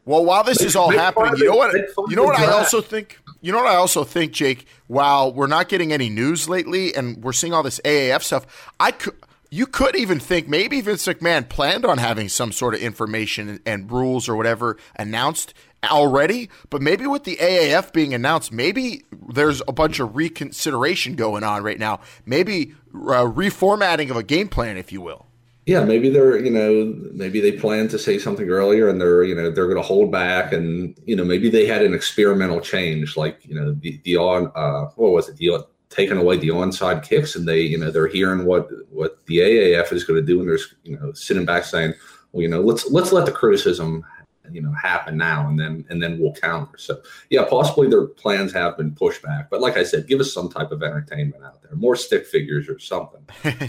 well, 0.04 0.26
while 0.26 0.44
this 0.44 0.62
is 0.62 0.76
all 0.76 0.90
happening, 0.90 1.38
you 1.38 1.46
know 1.46 1.56
what? 1.56 1.74
You 2.10 2.16
know 2.16 2.24
what 2.24 2.40
I 2.40 2.52
also 2.52 2.82
think. 2.82 3.20
You 3.42 3.52
know 3.52 3.60
what 3.60 3.68
I 3.68 3.76
also 3.76 4.04
think, 4.04 4.32
Jake. 4.32 4.68
While 4.88 5.34
we're 5.34 5.48
not 5.48 5.70
getting 5.70 5.94
any 5.94 6.10
news 6.10 6.50
lately, 6.50 6.96
and 6.96 7.24
we're 7.24 7.34
seeing 7.34 7.54
all 7.54 7.64
this 7.64 7.80
AAF 7.86 8.24
stuff, 8.24 8.72
I 8.80 8.92
could. 8.92 9.16
You 9.52 9.68
could 9.68 9.96
even 9.96 10.20
think 10.20 10.50
maybe 10.50 10.82
Vince 10.82 11.06
McMahon 11.06 11.48
planned 11.48 11.86
on 11.86 11.98
having 11.98 12.28
some 12.28 12.52
sort 12.52 12.74
of 12.74 12.82
information 12.82 13.62
and 13.66 13.90
rules 13.90 14.28
or 14.28 14.36
whatever 14.36 14.76
announced 14.98 15.54
already, 15.84 16.50
but 16.70 16.82
maybe 16.82 17.08
with 17.08 17.24
the 17.24 17.38
AAF 17.38 17.94
being 17.94 18.14
announced, 18.14 18.52
maybe 18.52 19.06
there's 19.30 19.62
a 19.68 19.72
bunch 19.72 20.00
of 20.00 20.16
reconsideration 20.16 21.16
going 21.16 21.44
on 21.44 21.64
right 21.64 21.80
now. 21.80 22.02
Maybe 22.26 22.74
uh, 22.94 23.26
reformatting 23.26 24.10
of 24.10 24.18
a 24.18 24.24
game 24.24 24.48
plan, 24.48 24.78
if 24.78 24.92
you 24.92 25.02
will. 25.02 25.26
Yeah, 25.66 25.84
maybe 25.84 26.10
they're 26.10 26.38
you 26.38 26.52
know 26.52 26.94
maybe 27.12 27.40
they 27.40 27.54
plan 27.54 27.88
to 27.88 27.98
say 27.98 28.20
something 28.20 28.48
earlier 28.50 28.88
and 28.88 29.02
they're 29.02 29.24
you 29.24 29.34
know 29.34 29.50
they're 29.50 29.66
going 29.66 29.82
to 29.82 29.88
hold 29.88 30.12
back 30.12 30.54
and 30.54 30.96
you 31.06 31.16
know 31.16 31.26
maybe 31.26 31.50
they 31.50 31.66
had 31.66 31.82
an 31.82 31.94
experimental 31.94 32.62
change 32.62 33.18
like 33.18 33.44
you 33.44 33.56
know 33.56 33.74
the 33.74 34.00
the 34.04 34.16
on 34.16 34.52
uh, 34.56 34.86
what 34.96 35.12
was 35.12 35.28
it 35.28 35.38
the 35.38 35.66
taking 35.90 36.18
away 36.18 36.38
the 36.38 36.50
onside 36.50 37.02
kicks 37.04 37.36
and 37.36 37.48
they 37.48 37.62
you 37.62 37.80
know 37.80 37.90
they're 37.90 38.08
hearing 38.08 38.46
what 38.46 38.70
what 38.92 39.26
the 39.26 39.40
AAF 39.40 39.92
is 39.92 40.04
going 40.04 40.20
to 40.20 40.26
do 40.26 40.40
and 40.40 40.48
they're 40.48 40.60
you 40.84 41.00
know 41.00 41.12
sitting 41.14 41.46
back 41.46 41.64
saying 41.64 41.96
well 42.32 42.44
you 42.44 42.48
know 42.48 42.62
let's 42.62 42.92
let's 42.92 43.12
let 43.12 43.26
the 43.26 43.32
criticism 43.32 44.06
you 44.52 44.62
know 44.62 44.72
happen 44.72 45.18
now 45.18 45.48
and 45.48 45.60
then 45.60 45.86
and 45.90 46.02
then 46.02 46.20
we'll 46.20 46.34
counter 46.34 46.78
so 46.78 47.02
yeah 47.30 47.44
possibly 47.44 47.88
their 47.88 48.06
plans 48.06 48.54
have 48.54 48.78
been 48.78 48.94
pushed 48.94 49.22
back 49.22 49.50
but 49.50 49.62
like 49.62 49.78
i 49.78 49.84
said 49.84 50.08
give 50.08 50.20
us 50.20 50.34
some 50.34 50.50
type 50.50 50.72
of 50.72 50.82
entertainment 50.84 51.44
out 51.44 51.62
there 51.62 51.76
more 51.76 51.96
stick 51.96 52.26
figures 52.26 52.68
or 52.70 52.80
something 52.80 53.22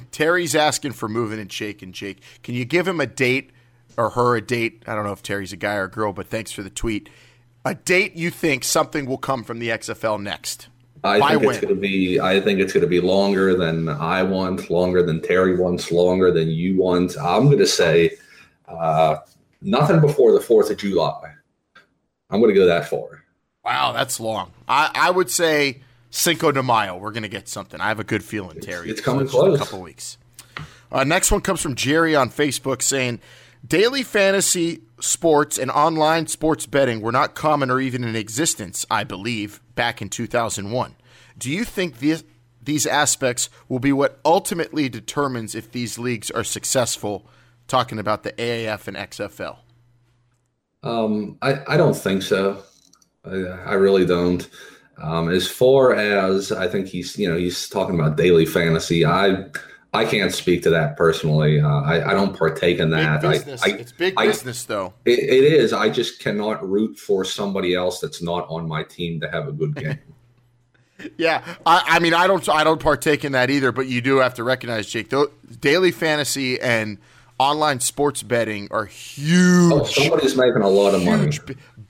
terry's 0.11 0.55
asking 0.55 0.93
for 0.93 1.09
moving 1.09 1.39
and 1.39 1.53
shaking 1.53 1.93
jake 1.93 2.23
can 2.43 2.55
you 2.55 2.65
give 2.65 2.87
him 2.87 3.01
a 3.01 3.07
date 3.07 3.51
or 3.97 4.11
her 4.11 4.37
a 4.37 4.41
date 4.41 4.83
i 4.87 4.95
don't 4.95 5.05
know 5.05 5.13
if 5.13 5.23
terry's 5.23 5.53
a 5.53 5.57
guy 5.57 5.75
or 5.75 5.85
a 5.85 5.91
girl 5.91 6.13
but 6.13 6.27
thanks 6.29 6.53
for 6.53 6.63
the 6.63 6.71
tweet 6.71 7.09
a 7.65 7.75
date 7.75 8.15
you 8.15 8.31
think 8.31 8.65
something 8.65 9.07
will 9.07 9.19
come 9.19 9.43
from 9.45 9.59
the 9.59 9.69
xfl 9.69 10.21
next 10.21 10.69
I 11.05 11.21
By 11.21 11.31
think 11.31 11.43
when? 11.43 11.51
it's 11.51 11.61
going 11.61 11.75
to 11.75 11.81
be. 11.81 12.19
I 12.19 12.41
think 12.41 12.59
it's 12.59 12.73
going 12.73 12.83
to 12.83 12.89
be 12.89 13.01
longer 13.01 13.55
than 13.55 13.89
I 13.89 14.23
want, 14.23 14.71
longer 14.71 15.03
than 15.03 15.21
Terry 15.23 15.57
wants, 15.57 15.93
longer 15.93 16.33
than 16.33 16.49
you 16.49 16.79
want. 16.79 17.17
I'm 17.19 17.47
going 17.47 17.59
to 17.59 17.67
say 17.67 18.17
uh, 18.67 19.19
nothing 19.61 20.01
before 20.01 20.33
the 20.33 20.41
4th 20.41 20.71
of 20.71 20.79
July. 20.79 21.35
I'm 22.31 22.41
going 22.41 22.55
to 22.55 22.59
go 22.59 22.67
that 22.67 22.89
far. 22.89 23.25
Wow, 23.65 23.93
that's 23.93 24.21
long. 24.21 24.53
I, 24.69 24.91
I 24.95 25.11
would 25.11 25.31
say 25.31 25.83
Cinco 26.11 26.53
de 26.53 26.63
Mayo. 26.63 26.97
We're 26.97 27.13
going 27.13 27.23
to 27.25 27.29
get 27.29 27.49
something. 27.49 27.81
I 27.81 27.89
have 27.89 28.01
a 28.01 28.05
good 28.05 28.25
feeling, 28.25 28.61
Terry. 28.61 28.89
It's, 28.91 28.99
it's 28.99 29.05
coming 29.05 29.29
so 29.29 29.41
close. 29.41 29.57
A 29.57 29.59
couple 29.59 29.83
weeks. 29.83 30.19
Uh, 30.91 31.05
next 31.05 31.31
one 31.31 31.41
comes 31.41 31.61
from 31.61 31.75
Jerry 31.75 32.15
on 32.15 32.31
Facebook 32.31 32.83
saying, 32.83 33.21
Daily 33.67 34.05
fantasy 34.05 34.83
sports 35.01 35.59
and 35.59 35.71
online 35.71 36.29
sports 36.29 36.67
betting 36.67 37.01
were 37.01 37.11
not 37.11 37.35
common 37.35 37.71
or 37.71 37.81
even 37.81 38.05
in 38.05 38.15
existence, 38.15 38.87
I 38.91 39.03
believe, 39.03 39.61
back 39.75 40.01
in 40.01 40.09
2001. 40.09 40.95
Do 41.37 41.51
you 41.51 41.65
think 41.65 41.99
these, 41.99 42.23
these 42.63 42.87
aspects 42.87 43.51
will 43.69 43.81
be 43.81 43.93
what 43.93 44.21
ultimately 44.25 44.89
determines 44.89 45.55
if 45.57 45.73
these 45.73 45.99
leagues 45.99 46.31
are 46.31 46.45
successful 46.45 47.27
talking 47.69 47.99
about 47.99 48.23
the 48.23 48.33
AAF 48.33 48.89
and 48.89 48.97
XFL? 48.97 49.59
Um, 50.83 51.39
I, 51.43 51.61
I 51.67 51.77
don't 51.77 51.97
think 51.97 52.23
so. 52.23 52.63
I, 53.25 53.35
I 53.35 53.75
really 53.75 54.07
don't. 54.07 54.49
Um, 55.03 55.29
as 55.29 55.47
far 55.47 55.95
as 55.95 56.53
I 56.53 56.69
think 56.69 56.87
he's, 56.87 57.19
you 57.19 57.29
know, 57.29 57.37
he's 57.37 57.69
talking 57.69 57.95
about 57.95 58.17
daily 58.17 58.47
fantasy. 58.47 59.05
I, 59.05 59.47
I 59.93 60.05
can't 60.05 60.33
speak 60.33 60.63
to 60.63 60.71
that 60.71 60.97
personally. 60.97 61.61
Uh, 61.61 61.69
I, 61.69 62.11
I 62.11 62.15
don't 62.15 62.37
partake 62.37 62.79
in 62.79 62.91
that. 62.91 63.25
I, 63.25 63.33
I, 63.33 63.77
it's 63.77 63.93
big 63.93 64.15
I, 64.17 64.27
business, 64.27 64.65
though. 64.65 64.95
It, 65.05 65.19
it 65.19 65.53
is. 65.53 65.73
I 65.73 65.91
just 65.91 66.21
cannot 66.21 66.67
root 66.67 66.99
for 66.99 67.25
somebody 67.25 67.75
else 67.75 68.01
that's 68.01 68.23
not 68.23 68.47
on 68.49 68.69
my 68.69 68.85
team 68.85 69.21
to 69.21 69.31
have 69.31 69.49
a 69.49 69.53
good 69.53 69.75
game. 69.75 69.99
yeah, 71.19 71.43
I, 71.67 71.83
I, 71.87 71.99
mean, 71.99 72.15
I 72.15 72.27
don't, 72.27 72.49
I 72.49 72.65
don't 72.65 72.81
partake 72.81 73.25
in 73.25 73.33
that 73.33 73.51
either. 73.51 73.73
But 73.73 73.87
you 73.89 74.01
do 74.01 74.19
have 74.19 74.35
to 74.35 74.45
recognize, 74.45 74.87
Jake, 74.87 75.11
though, 75.11 75.31
daily 75.61 75.91
fantasy 75.91 76.61
and 76.61 76.99
online 77.39 77.81
sports 77.81 78.23
betting 78.23 78.69
are 78.71 78.87
huge. 78.87 79.73
Oh, 79.73 79.85
somebody's 79.85 80.37
making 80.37 80.63
a 80.63 80.69
lot 80.69 80.95
of 80.95 81.05
money, 81.05 81.31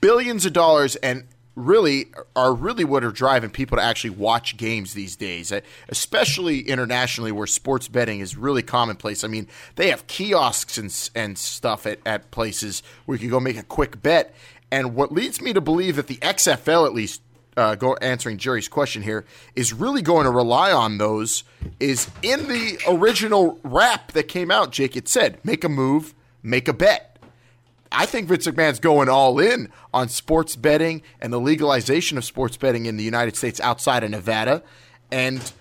billions 0.01 0.45
of 0.45 0.53
dollars, 0.53 0.95
and 0.97 1.25
really 1.57 2.05
are 2.35 2.53
really 2.53 2.85
what 2.85 3.03
are 3.03 3.11
driving 3.11 3.49
people 3.49 3.77
to 3.77 3.83
actually 3.83 4.11
watch 4.11 4.57
games 4.57 4.93
these 4.93 5.15
days, 5.15 5.51
uh, 5.51 5.59
especially 5.89 6.59
internationally 6.59 7.31
where 7.31 7.47
sports 7.47 7.87
betting 7.87 8.19
is 8.19 8.37
really 8.37 8.61
commonplace. 8.61 9.23
I 9.23 9.27
mean, 9.27 9.47
they 9.75 9.89
have 9.89 10.07
kiosks 10.07 10.77
and 10.77 11.09
and 11.15 11.37
stuff 11.37 11.85
at, 11.85 11.99
at 12.05 12.31
places 12.31 12.83
where 13.05 13.15
you 13.15 13.21
can 13.21 13.29
go 13.29 13.39
make 13.39 13.57
a 13.57 13.63
quick 13.63 14.01
bet. 14.01 14.33
And 14.69 14.95
what 14.95 15.11
leads 15.13 15.41
me 15.41 15.53
to 15.53 15.61
believe 15.61 15.95
that 15.95 16.07
the 16.07 16.17
XFL, 16.17 16.85
at 16.85 16.93
least, 16.93 17.21
uh, 17.57 17.75
go 17.75 17.95
answering 17.95 18.37
Jerry's 18.37 18.67
question 18.67 19.01
here, 19.01 19.25
is 19.55 19.73
really 19.73 20.01
going 20.01 20.25
to 20.25 20.31
rely 20.31 20.71
on 20.71 20.99
those. 20.99 21.43
Is 21.79 22.09
in 22.21 22.47
the 22.47 22.77
original 22.87 23.59
rap 23.63 24.13
that 24.13 24.27
came 24.27 24.51
out, 24.51 24.71
Jake. 24.71 24.95
It 24.95 25.07
said, 25.09 25.39
"Make 25.43 25.63
a 25.63 25.69
move, 25.69 26.13
make 26.43 26.67
a 26.67 26.73
bet." 26.73 27.17
I 27.91 28.05
think 28.05 28.27
Vince 28.27 28.45
McMahon's 28.45 28.79
going 28.79 29.09
all 29.09 29.39
in 29.39 29.69
on 29.93 30.09
sports 30.09 30.55
betting 30.55 31.01
and 31.21 31.31
the 31.31 31.39
legalization 31.39 32.17
of 32.17 32.25
sports 32.25 32.57
betting 32.57 32.85
in 32.85 32.97
the 32.97 33.03
United 33.03 33.35
States 33.35 33.59
outside 33.61 34.03
of 34.03 34.11
Nevada, 34.11 34.61
and 35.11 35.51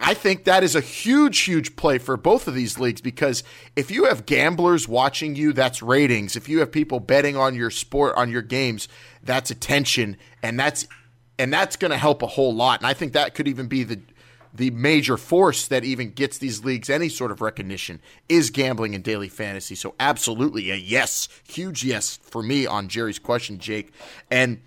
I 0.00 0.14
think 0.14 0.44
that 0.44 0.62
is 0.62 0.76
a 0.76 0.80
huge, 0.80 1.40
huge 1.40 1.74
play 1.74 1.98
for 1.98 2.16
both 2.16 2.46
of 2.46 2.54
these 2.54 2.78
leagues 2.78 3.00
because 3.00 3.42
if 3.74 3.90
you 3.90 4.04
have 4.04 4.26
gamblers 4.26 4.86
watching 4.86 5.34
you, 5.34 5.52
that's 5.52 5.82
ratings. 5.82 6.36
If 6.36 6.48
you 6.48 6.60
have 6.60 6.70
people 6.70 7.00
betting 7.00 7.36
on 7.36 7.56
your 7.56 7.70
sport, 7.70 8.14
on 8.16 8.30
your 8.30 8.42
games, 8.42 8.88
that's 9.24 9.50
attention, 9.50 10.16
and 10.42 10.58
that's 10.58 10.86
and 11.38 11.52
that's 11.52 11.76
going 11.76 11.90
to 11.90 11.96
help 11.96 12.22
a 12.22 12.26
whole 12.26 12.54
lot. 12.54 12.80
And 12.80 12.86
I 12.86 12.94
think 12.94 13.12
that 13.12 13.34
could 13.34 13.48
even 13.48 13.66
be 13.66 13.84
the 13.84 14.00
the 14.54 14.70
major 14.70 15.16
force 15.16 15.68
that 15.68 15.84
even 15.84 16.10
gets 16.10 16.38
these 16.38 16.64
leagues 16.64 16.88
any 16.88 17.08
sort 17.08 17.30
of 17.30 17.42
recognition 17.42 18.00
is 18.30 18.48
gambling 18.50 18.94
and 18.94 19.04
daily 19.04 19.28
fantasy. 19.28 19.74
So 19.74 19.94
absolutely 20.00 20.70
a 20.70 20.74
yes, 20.74 21.28
huge 21.46 21.84
yes 21.84 22.16
for 22.16 22.42
me 22.42 22.66
on 22.66 22.88
Jerry's 22.88 23.18
question, 23.18 23.58
Jake. 23.58 23.92
And 24.30 24.62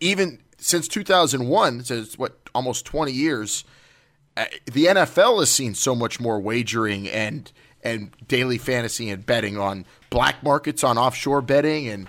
even 0.00 0.40
since 0.56 0.88
2001, 0.88 1.84
since 1.84 2.18
what 2.18 2.48
almost 2.54 2.86
20 2.86 3.12
years, 3.12 3.64
uh, 4.36 4.46
the 4.64 4.86
NFL 4.86 5.38
has 5.40 5.50
seen 5.50 5.74
so 5.74 5.94
much 5.94 6.18
more 6.18 6.40
wagering 6.40 7.08
and 7.08 7.52
and 7.84 8.10
daily 8.26 8.58
fantasy 8.58 9.08
and 9.08 9.24
betting 9.24 9.56
on 9.56 9.86
black 10.10 10.42
markets 10.42 10.82
on 10.82 10.98
offshore 10.98 11.40
betting 11.40 11.86
and 11.86 12.08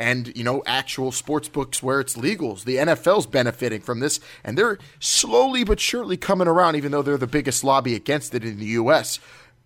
and 0.00 0.34
you 0.34 0.42
know 0.42 0.62
actual 0.66 1.12
sports 1.12 1.48
books 1.48 1.82
where 1.82 2.00
it's 2.00 2.16
legal. 2.16 2.56
The 2.56 2.76
NFL's 2.76 3.26
benefiting 3.26 3.82
from 3.82 4.00
this, 4.00 4.18
and 4.42 4.56
they're 4.56 4.78
slowly 4.98 5.62
but 5.62 5.78
surely 5.78 6.16
coming 6.16 6.48
around, 6.48 6.74
even 6.74 6.90
though 6.90 7.02
they're 7.02 7.18
the 7.18 7.26
biggest 7.26 7.62
lobby 7.62 7.94
against 7.94 8.34
it 8.34 8.42
in 8.42 8.58
the 8.58 8.66
U.S. 8.66 9.20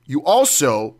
You 0.04 0.22
also 0.24 0.96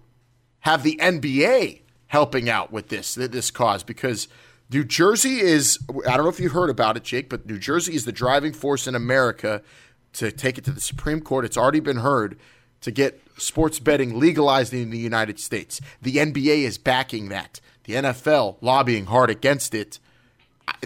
have 0.61 0.85
the 0.85 0.97
NBA 1.03 1.81
helping 2.07 2.49
out 2.49 2.71
with 2.73 2.89
this 2.89 3.17
this 3.17 3.51
cause 3.51 3.83
because 3.83 4.29
New 4.71 4.85
Jersey 4.85 5.41
is 5.41 5.81
I 6.07 6.17
don't 6.17 6.25
know 6.25 6.29
if 6.29 6.41
you 6.41 6.51
heard 6.51 6.71
about 6.71 6.97
it, 6.97 7.03
Jake, 7.03 7.29
but 7.29 7.45
New 7.45 7.59
Jersey 7.59 7.97
is 7.97 8.05
the 8.05 8.13
driving 8.13 8.53
force 8.53 8.87
in 8.87 8.95
America 8.95 9.63
to 10.15 10.31
take 10.31 10.59
it 10.59 10.65
to 10.67 10.71
the 10.71 10.81
Supreme 10.81 11.21
Court. 11.21 11.45
It's 11.45 11.59
already 11.59 11.81
been 11.81 11.99
heard 11.99 12.39
to 12.83 12.93
get 12.93 13.21
sports 13.37 13.81
betting 13.81 14.17
legalized 14.21 14.73
in 14.73 14.91
the 14.91 14.99
United 14.99 15.41
States. 15.41 15.81
The 16.01 16.17
NBA 16.19 16.59
is 16.59 16.79
backing 16.79 17.31
that 17.31 17.61
the 17.85 17.95
NFL 17.95 18.57
lobbying 18.61 19.07
hard 19.07 19.31
against 19.31 19.75
it. 19.75 19.99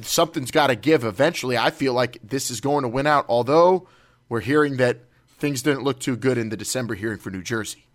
Something's 0.02 0.50
got 0.50 0.68
to 0.68 0.76
give 0.76 1.04
eventually. 1.04 1.56
I 1.56 1.70
feel 1.70 1.92
like 1.92 2.18
this 2.22 2.50
is 2.50 2.60
going 2.60 2.82
to 2.82 2.88
win 2.88 3.06
out, 3.06 3.24
although 3.28 3.88
we're 4.28 4.40
hearing 4.40 4.76
that 4.76 4.98
things 5.38 5.62
didn't 5.62 5.84
look 5.84 6.00
too 6.00 6.16
good 6.16 6.36
in 6.36 6.48
the 6.48 6.56
December 6.56 6.94
hearing 6.94 7.18
for 7.18 7.30
New 7.30 7.42
Jersey. 7.42 7.86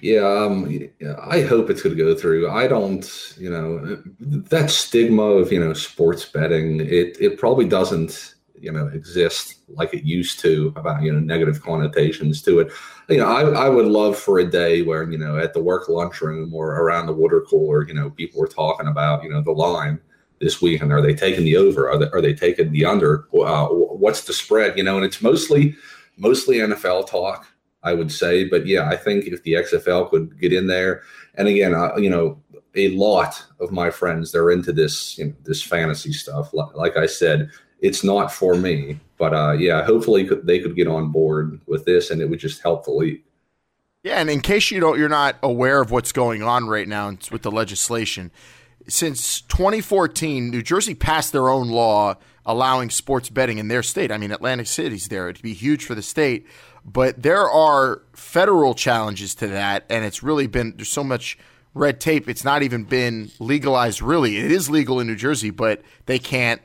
Yeah, 0.00 0.20
um, 0.20 0.88
I 1.20 1.40
hope 1.40 1.70
it's 1.70 1.82
going 1.82 1.96
to 1.96 2.02
go 2.02 2.14
through. 2.14 2.48
I 2.48 2.68
don't, 2.68 3.34
you 3.36 3.50
know, 3.50 4.00
that 4.20 4.70
stigma 4.70 5.22
of 5.24 5.52
you 5.52 5.58
know 5.58 5.72
sports 5.72 6.24
betting. 6.24 6.80
It 6.80 7.16
it 7.20 7.36
probably 7.38 7.66
doesn't 7.66 8.34
you 8.62 8.72
know 8.72 8.88
exist 8.88 9.56
like 9.68 9.92
it 9.94 10.04
used 10.04 10.40
to 10.40 10.72
about 10.76 11.02
you 11.02 11.12
know 11.12 11.20
negative 11.20 11.62
connotations 11.62 12.42
to 12.42 12.60
it. 12.60 12.72
You 13.08 13.18
know, 13.18 13.26
I 13.26 13.66
I 13.66 13.68
would 13.68 13.86
love 13.86 14.18
for 14.18 14.38
a 14.38 14.50
day 14.50 14.82
where 14.82 15.10
you 15.10 15.18
know 15.18 15.38
at 15.38 15.54
the 15.54 15.62
work 15.62 15.88
lunchroom 15.88 16.54
or 16.54 16.80
around 16.80 17.06
the 17.06 17.12
water 17.12 17.40
cooler, 17.48 17.86
you 17.86 17.94
know, 17.94 18.10
people 18.10 18.40
were 18.40 18.48
talking 18.48 18.88
about 18.88 19.22
you 19.22 19.30
know 19.30 19.42
the 19.42 19.52
line 19.52 20.00
this 20.40 20.62
week 20.62 20.82
and 20.82 20.92
are 20.92 21.02
they 21.02 21.14
taking 21.14 21.44
the 21.44 21.56
over? 21.56 21.90
Are 21.90 21.98
they, 21.98 22.10
are 22.10 22.20
they 22.20 22.34
taking 22.34 22.70
the 22.70 22.84
under? 22.84 23.26
Uh, 23.34 23.66
what's 23.66 24.24
the 24.24 24.32
spread? 24.32 24.76
You 24.76 24.84
know, 24.84 24.96
and 24.96 25.04
it's 25.04 25.22
mostly 25.22 25.74
mostly 26.16 26.58
NFL 26.58 27.08
talk 27.08 27.46
I 27.82 27.94
would 27.94 28.12
say. 28.12 28.44
But 28.44 28.66
yeah, 28.66 28.88
I 28.88 28.96
think 28.96 29.26
if 29.26 29.42
the 29.42 29.54
XFL 29.54 30.10
could 30.10 30.38
get 30.40 30.52
in 30.52 30.66
there, 30.66 31.02
and 31.34 31.48
again, 31.48 31.72
you 31.96 32.10
know, 32.10 32.42
a 32.74 32.90
lot 32.90 33.44
of 33.60 33.72
my 33.72 33.90
friends 33.90 34.30
they're 34.30 34.50
into 34.50 34.72
this 34.72 35.18
you 35.18 35.26
know, 35.26 35.34
this 35.44 35.62
fantasy 35.62 36.12
stuff. 36.12 36.52
Like 36.52 36.96
I 36.96 37.06
said, 37.06 37.50
it's 37.80 38.02
not 38.02 38.32
for 38.32 38.54
me, 38.54 38.98
but 39.18 39.34
uh, 39.34 39.52
yeah, 39.52 39.84
hopefully 39.84 40.28
they 40.42 40.58
could 40.58 40.76
get 40.76 40.88
on 40.88 41.10
board 41.10 41.60
with 41.66 41.84
this, 41.84 42.10
and 42.10 42.20
it 42.20 42.28
would 42.28 42.38
just 42.38 42.62
help 42.62 42.84
the 42.84 42.90
league. 42.90 43.22
Yeah, 44.02 44.20
and 44.20 44.30
in 44.30 44.40
case 44.40 44.70
you 44.70 44.80
don't, 44.80 44.98
you're 44.98 45.08
not 45.08 45.36
aware 45.42 45.80
of 45.80 45.90
what's 45.90 46.12
going 46.12 46.42
on 46.42 46.68
right 46.68 46.86
now 46.86 47.16
with 47.30 47.42
the 47.42 47.50
legislation. 47.50 48.30
Since 48.86 49.42
2014, 49.42 50.50
New 50.50 50.62
Jersey 50.62 50.94
passed 50.94 51.32
their 51.32 51.48
own 51.48 51.68
law 51.68 52.16
allowing 52.46 52.88
sports 52.88 53.28
betting 53.28 53.58
in 53.58 53.68
their 53.68 53.82
state. 53.82 54.10
I 54.10 54.16
mean, 54.16 54.32
Atlantic 54.32 54.66
City's 54.66 55.08
there; 55.08 55.28
it'd 55.28 55.42
be 55.42 55.52
huge 55.52 55.84
for 55.84 55.94
the 55.94 56.02
state. 56.02 56.46
But 56.84 57.22
there 57.22 57.50
are 57.50 58.02
federal 58.14 58.74
challenges 58.74 59.34
to 59.36 59.48
that, 59.48 59.84
and 59.90 60.04
it's 60.04 60.22
really 60.22 60.46
been 60.46 60.74
there's 60.76 60.88
so 60.88 61.04
much 61.04 61.36
red 61.74 62.00
tape. 62.00 62.28
It's 62.28 62.44
not 62.44 62.62
even 62.62 62.84
been 62.84 63.30
legalized. 63.38 64.00
Really, 64.00 64.38
it 64.38 64.50
is 64.50 64.70
legal 64.70 65.00
in 65.00 65.06
New 65.06 65.16
Jersey, 65.16 65.50
but 65.50 65.82
they 66.06 66.18
can't 66.18 66.62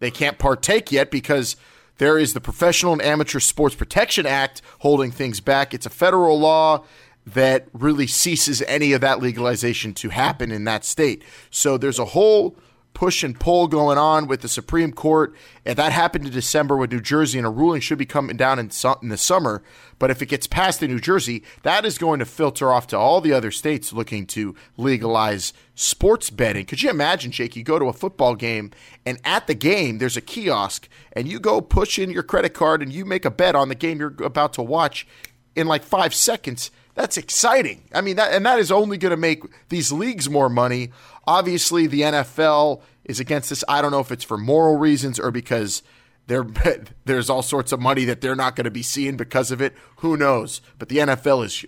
they 0.00 0.10
can't 0.10 0.38
partake 0.38 0.90
yet 0.90 1.10
because 1.10 1.56
there 1.98 2.18
is 2.18 2.32
the 2.32 2.40
Professional 2.40 2.92
and 2.92 3.02
Amateur 3.02 3.40
Sports 3.40 3.74
Protection 3.74 4.26
Act 4.26 4.62
holding 4.80 5.10
things 5.10 5.40
back. 5.40 5.72
It's 5.72 5.86
a 5.86 5.90
federal 5.90 6.40
law 6.40 6.84
that 7.26 7.68
really 7.72 8.06
ceases 8.06 8.62
any 8.62 8.92
of 8.92 9.02
that 9.02 9.20
legalization 9.20 9.94
to 9.94 10.08
happen 10.08 10.50
in 10.50 10.64
that 10.64 10.84
state. 10.84 11.22
So 11.50 11.76
there's 11.76 11.98
a 11.98 12.06
whole 12.06 12.56
push 12.94 13.22
and 13.22 13.38
pull 13.38 13.68
going 13.68 13.98
on 13.98 14.26
with 14.26 14.40
the 14.40 14.48
Supreme 14.48 14.92
Court. 14.92 15.34
And 15.64 15.76
that 15.76 15.92
happened 15.92 16.26
in 16.26 16.32
December 16.32 16.76
with 16.76 16.92
New 16.92 17.00
Jersey, 17.00 17.38
and 17.38 17.46
a 17.46 17.50
ruling 17.50 17.80
should 17.80 17.98
be 17.98 18.06
coming 18.06 18.36
down 18.36 18.58
in, 18.58 18.70
su- 18.70 18.94
in 19.02 19.08
the 19.08 19.16
summer. 19.16 19.62
But 19.98 20.10
if 20.10 20.22
it 20.22 20.26
gets 20.26 20.46
passed 20.46 20.82
in 20.82 20.90
New 20.90 21.00
Jersey, 21.00 21.44
that 21.62 21.84
is 21.84 21.98
going 21.98 22.18
to 22.18 22.24
filter 22.24 22.72
off 22.72 22.86
to 22.88 22.98
all 22.98 23.20
the 23.20 23.32
other 23.32 23.50
states 23.50 23.92
looking 23.92 24.26
to 24.28 24.54
legalize 24.76 25.52
sports 25.74 26.30
betting. 26.30 26.66
Could 26.66 26.82
you 26.82 26.90
imagine, 26.90 27.32
Jake? 27.32 27.56
You 27.56 27.62
go 27.62 27.78
to 27.78 27.86
a 27.86 27.92
football 27.92 28.34
game, 28.34 28.70
and 29.04 29.18
at 29.24 29.46
the 29.46 29.54
game, 29.54 29.98
there's 29.98 30.16
a 30.16 30.22
kiosk, 30.22 30.88
and 31.12 31.28
you 31.28 31.40
go 31.40 31.60
push 31.60 31.98
in 31.98 32.10
your 32.10 32.22
credit 32.22 32.54
card 32.54 32.82
and 32.82 32.92
you 32.92 33.04
make 33.04 33.24
a 33.24 33.30
bet 33.30 33.54
on 33.54 33.68
the 33.68 33.74
game 33.74 34.00
you're 34.00 34.14
about 34.22 34.52
to 34.54 34.62
watch 34.62 35.06
in 35.54 35.66
like 35.66 35.84
five 35.84 36.14
seconds. 36.14 36.70
That's 36.94 37.16
exciting. 37.16 37.84
I 37.94 38.00
mean, 38.00 38.16
that 38.16 38.32
and 38.32 38.44
that 38.44 38.58
is 38.58 38.70
only 38.70 38.98
going 38.98 39.10
to 39.10 39.16
make 39.16 39.42
these 39.68 39.92
leagues 39.92 40.28
more 40.28 40.48
money. 40.48 40.90
Obviously, 41.26 41.86
the 41.86 42.02
NFL 42.02 42.82
is 43.04 43.20
against 43.20 43.50
this. 43.50 43.64
I 43.68 43.82
don't 43.82 43.90
know 43.90 44.00
if 44.00 44.10
it's 44.10 44.24
for 44.24 44.36
moral 44.36 44.76
reasons 44.76 45.18
or 45.18 45.30
because 45.30 45.82
there's 47.04 47.30
all 47.30 47.42
sorts 47.42 47.72
of 47.72 47.80
money 47.80 48.04
that 48.04 48.20
they're 48.20 48.36
not 48.36 48.56
going 48.56 48.64
to 48.64 48.70
be 48.70 48.82
seeing 48.82 49.16
because 49.16 49.50
of 49.50 49.60
it. 49.60 49.74
Who 49.96 50.16
knows? 50.16 50.60
But 50.78 50.88
the 50.88 50.98
NFL 50.98 51.44
is 51.44 51.64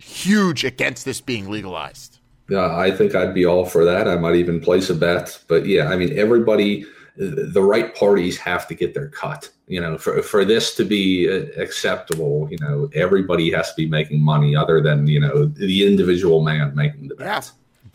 huge 0.00 0.64
against 0.64 1.04
this 1.04 1.20
being 1.20 1.48
legalized. 1.48 2.18
Yeah, 2.48 2.76
I 2.76 2.90
think 2.90 3.14
I'd 3.14 3.34
be 3.34 3.44
all 3.44 3.64
for 3.64 3.84
that. 3.84 4.08
I 4.08 4.16
might 4.16 4.36
even 4.36 4.60
place 4.60 4.90
a 4.90 4.94
bet. 4.94 5.38
But 5.48 5.66
yeah, 5.66 5.88
I 5.88 5.96
mean, 5.96 6.16
everybody, 6.18 6.84
the 7.16 7.62
right 7.62 7.94
parties 7.94 8.36
have 8.38 8.68
to 8.68 8.74
get 8.74 8.94
their 8.94 9.08
cut. 9.08 9.50
You 9.66 9.80
know, 9.80 9.98
for 9.98 10.22
for 10.22 10.44
this 10.44 10.76
to 10.76 10.84
be 10.84 11.28
uh, 11.28 11.46
acceptable, 11.60 12.46
you 12.50 12.58
know, 12.60 12.88
everybody 12.94 13.50
has 13.50 13.70
to 13.70 13.76
be 13.76 13.88
making 13.88 14.22
money 14.22 14.54
other 14.54 14.80
than 14.80 15.08
you 15.08 15.18
know 15.18 15.46
the 15.46 15.84
individual 15.84 16.42
man 16.42 16.72
making 16.76 17.08
the 17.08 17.16
bet. 17.16 17.26
Yeah 17.26 17.42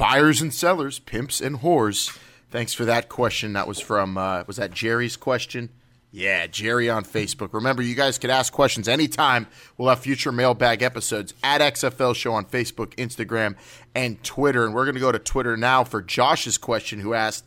buyers 0.02 0.42
and 0.42 0.52
sellers, 0.52 0.98
pimps 0.98 1.40
and 1.40 1.60
whores. 1.60 2.18
Thanks 2.50 2.74
for 2.74 2.86
that 2.86 3.08
question. 3.08 3.54
That 3.54 3.68
was 3.68 3.80
from 3.80 4.18
uh, 4.18 4.44
was 4.48 4.58
that 4.58 4.72
Jerry's 4.72 5.16
question? 5.16 5.70
Yeah, 6.12 6.48
Jerry 6.48 6.90
on 6.90 7.06
Facebook. 7.06 7.54
Remember, 7.54 7.84
you 7.84 7.94
guys 7.94 8.18
could 8.18 8.32
ask 8.32 8.52
questions 8.52 8.88
anytime. 8.88 9.46
We'll 9.78 9.90
have 9.90 10.00
future 10.00 10.32
mailbag 10.32 10.82
episodes 10.82 11.36
at 11.44 11.62
XFL 11.62 12.16
Show 12.16 12.34
on 12.34 12.46
Facebook, 12.46 12.96
Instagram, 12.96 13.56
and 13.94 14.22
Twitter. 14.24 14.66
And 14.66 14.74
we're 14.74 14.86
going 14.86 14.96
to 14.96 15.02
go 15.02 15.12
to 15.12 15.20
Twitter 15.20 15.56
now 15.56 15.84
for 15.84 16.02
Josh's 16.02 16.58
question, 16.58 17.00
who 17.02 17.14
asked, 17.14 17.46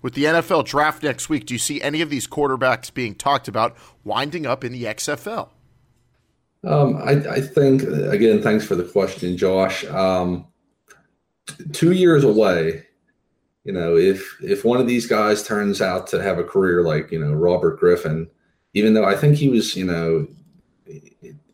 with 0.00 0.14
the 0.14 0.24
NFL 0.24 0.64
draft 0.64 1.02
next 1.02 1.28
week, 1.28 1.44
do 1.44 1.54
you 1.54 1.58
see 1.58 1.82
any 1.82 2.02
of 2.02 2.08
these 2.08 2.28
quarterbacks 2.28 2.94
being 2.94 3.16
talked 3.16 3.48
about 3.48 3.76
winding 4.04 4.46
up 4.46 4.62
in 4.62 4.70
the 4.70 4.84
XFL? 4.84 5.48
Um, 6.62 6.96
I, 6.96 7.12
I, 7.28 7.40
think, 7.40 7.82
again, 7.82 8.42
thanks 8.42 8.64
for 8.64 8.76
the 8.76 8.84
question, 8.84 9.36
Josh. 9.36 9.84
Um, 9.86 10.46
two 11.72 11.92
years 11.92 12.24
away, 12.24 12.84
you 13.64 13.72
know, 13.72 13.96
if 13.96 14.36
if 14.42 14.64
one 14.64 14.80
of 14.80 14.86
these 14.86 15.06
guys 15.06 15.42
turns 15.42 15.82
out 15.82 16.06
to 16.08 16.22
have 16.22 16.38
a 16.38 16.44
career 16.44 16.82
like 16.82 17.10
you 17.10 17.18
know 17.18 17.32
Robert 17.32 17.80
Griffin, 17.80 18.28
even 18.74 18.94
though 18.94 19.04
I 19.04 19.16
think 19.16 19.36
he 19.36 19.48
was 19.48 19.74
you 19.76 19.84
know 19.84 20.26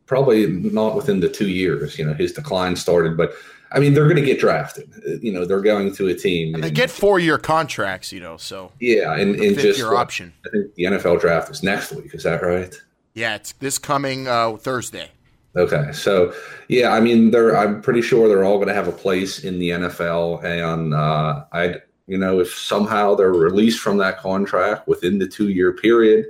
probably 0.07 0.47
not 0.47 0.95
within 0.95 1.21
the 1.21 1.29
two 1.29 1.49
years, 1.49 1.99
you 1.99 2.05
know, 2.05 2.15
his 2.15 2.33
decline 2.33 2.77
started, 2.77 3.17
but. 3.17 3.33
I 3.75 3.79
mean, 3.79 3.95
they're 3.95 4.05
going 4.05 4.17
to 4.17 4.23
get 4.23 4.39
drafted. 4.39 4.91
You 5.23 5.33
know, 5.33 5.47
they're 5.47 5.63
going 5.63 5.95
to 5.95 6.09
a 6.09 6.15
team. 6.15 6.55
And 6.55 6.63
they 6.63 6.71
get 6.71 6.91
four 6.91 7.19
year 7.19 7.39
contracts, 7.39 8.13
you 8.13 8.21
know, 8.21 8.37
so. 8.37 8.71
Yeah, 8.81 9.15
and, 9.15 9.35
and 9.37 9.59
just. 9.59 9.79
Your 9.79 9.97
option. 9.97 10.35
I 10.45 10.51
think 10.51 10.75
the 10.75 10.83
NFL 10.83 11.23
draft 11.23 11.51
is 11.51 11.63
next 11.63 11.91
week. 11.91 12.15
Is 12.15 12.25
that 12.25 12.43
right? 12.43 12.79
Yeah, 13.15 13.37
it's 13.37 13.53
this 13.53 13.79
coming 13.79 14.29
uh, 14.29 14.59
Thursday. 14.59 15.11
Okay, 15.55 15.93
so 15.93 16.33
yeah, 16.69 16.93
I 16.93 17.01
mean, 17.01 17.31
they're 17.31 17.57
I'm 17.57 17.83
pretty 17.83 18.01
sure 18.01 18.27
they're 18.27 18.45
all 18.45 18.57
going 18.57 18.69
to 18.69 18.75
have 18.75 18.89
a 18.89 18.93
place 18.93 19.45
in 19.45 19.59
the 19.59 19.71
NFL, 19.71 20.43
and 20.45 20.95
uh, 20.95 21.45
I, 21.53 21.77
you 22.07 22.17
know, 22.17 22.41
if 22.41 22.55
somehow 22.55 23.15
they're 23.15 23.33
released 23.33 23.81
from 23.81 23.99
that 23.99 24.19
contract 24.19 24.89
within 24.89 25.19
the 25.19 25.29
two 25.29 25.51
year 25.51 25.75
period, 25.75 26.27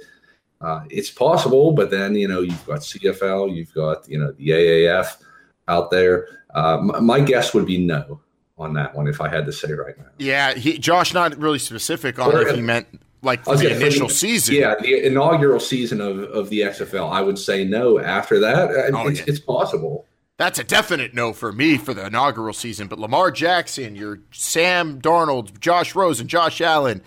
uh, 0.61 0.83
it's 0.91 1.11
possible. 1.11 1.73
But 1.73 1.91
then 1.91 2.17
you 2.17 2.27
know, 2.27 2.41
you've 2.41 2.67
got 2.67 2.81
CFL, 2.81 3.55
you've 3.55 3.73
got 3.75 4.09
you 4.09 4.19
know 4.19 4.33
the 4.33 4.49
AAF 4.49 5.23
out 5.69 5.91
there. 5.93 6.27
Uh, 6.53 6.79
my, 6.83 6.99
my 6.99 7.21
guess 7.21 7.55
would 7.55 7.67
be 7.67 7.79
no 7.79 8.21
on 8.59 8.75
that 8.75 8.95
one 8.95 9.07
if 9.07 9.21
I 9.21 9.29
had 9.29 9.47
to 9.47 9.53
say 9.53 9.73
right 9.73 9.97
now. 9.99 10.07
Yeah, 10.19 10.55
he, 10.55 10.79
Josh, 10.79 11.15
not 11.15 11.37
really 11.39 11.59
specific 11.59 12.19
on 12.19 12.35
or, 12.35 12.43
if 12.43 12.55
he 12.55 12.61
meant 12.61 12.89
like 13.23 13.45
the 13.45 13.75
initial 13.75 14.09
season. 14.09 14.57
Yeah, 14.57 14.75
the 14.81 15.07
inaugural 15.07 15.61
season 15.61 16.01
of, 16.01 16.19
of 16.19 16.51
the 16.51 16.61
XFL. 16.61 17.11
I 17.11 17.23
would 17.23 17.39
say 17.39 17.65
no 17.65 17.99
after 17.99 18.41
that. 18.41 18.71
Oh, 18.93 19.09
it's, 19.09 19.21
yeah. 19.21 19.25
it's 19.29 19.41
possible. 19.41 20.07
That's 20.39 20.59
a 20.59 20.65
definite 20.65 21.15
no 21.15 21.33
for 21.33 21.53
me 21.53 21.79
for 21.79 21.95
the 21.95 22.07
inaugural 22.07 22.53
season. 22.53 22.89
But 22.89 22.99
Lamar 22.99 23.31
Jackson, 23.31 23.95
your 23.95 24.21
Sam 24.33 25.01
Darnold, 25.01 25.61
Josh 25.61 25.95
Rosen, 25.95 26.27
Josh 26.27 26.61
Allen, 26.61 27.03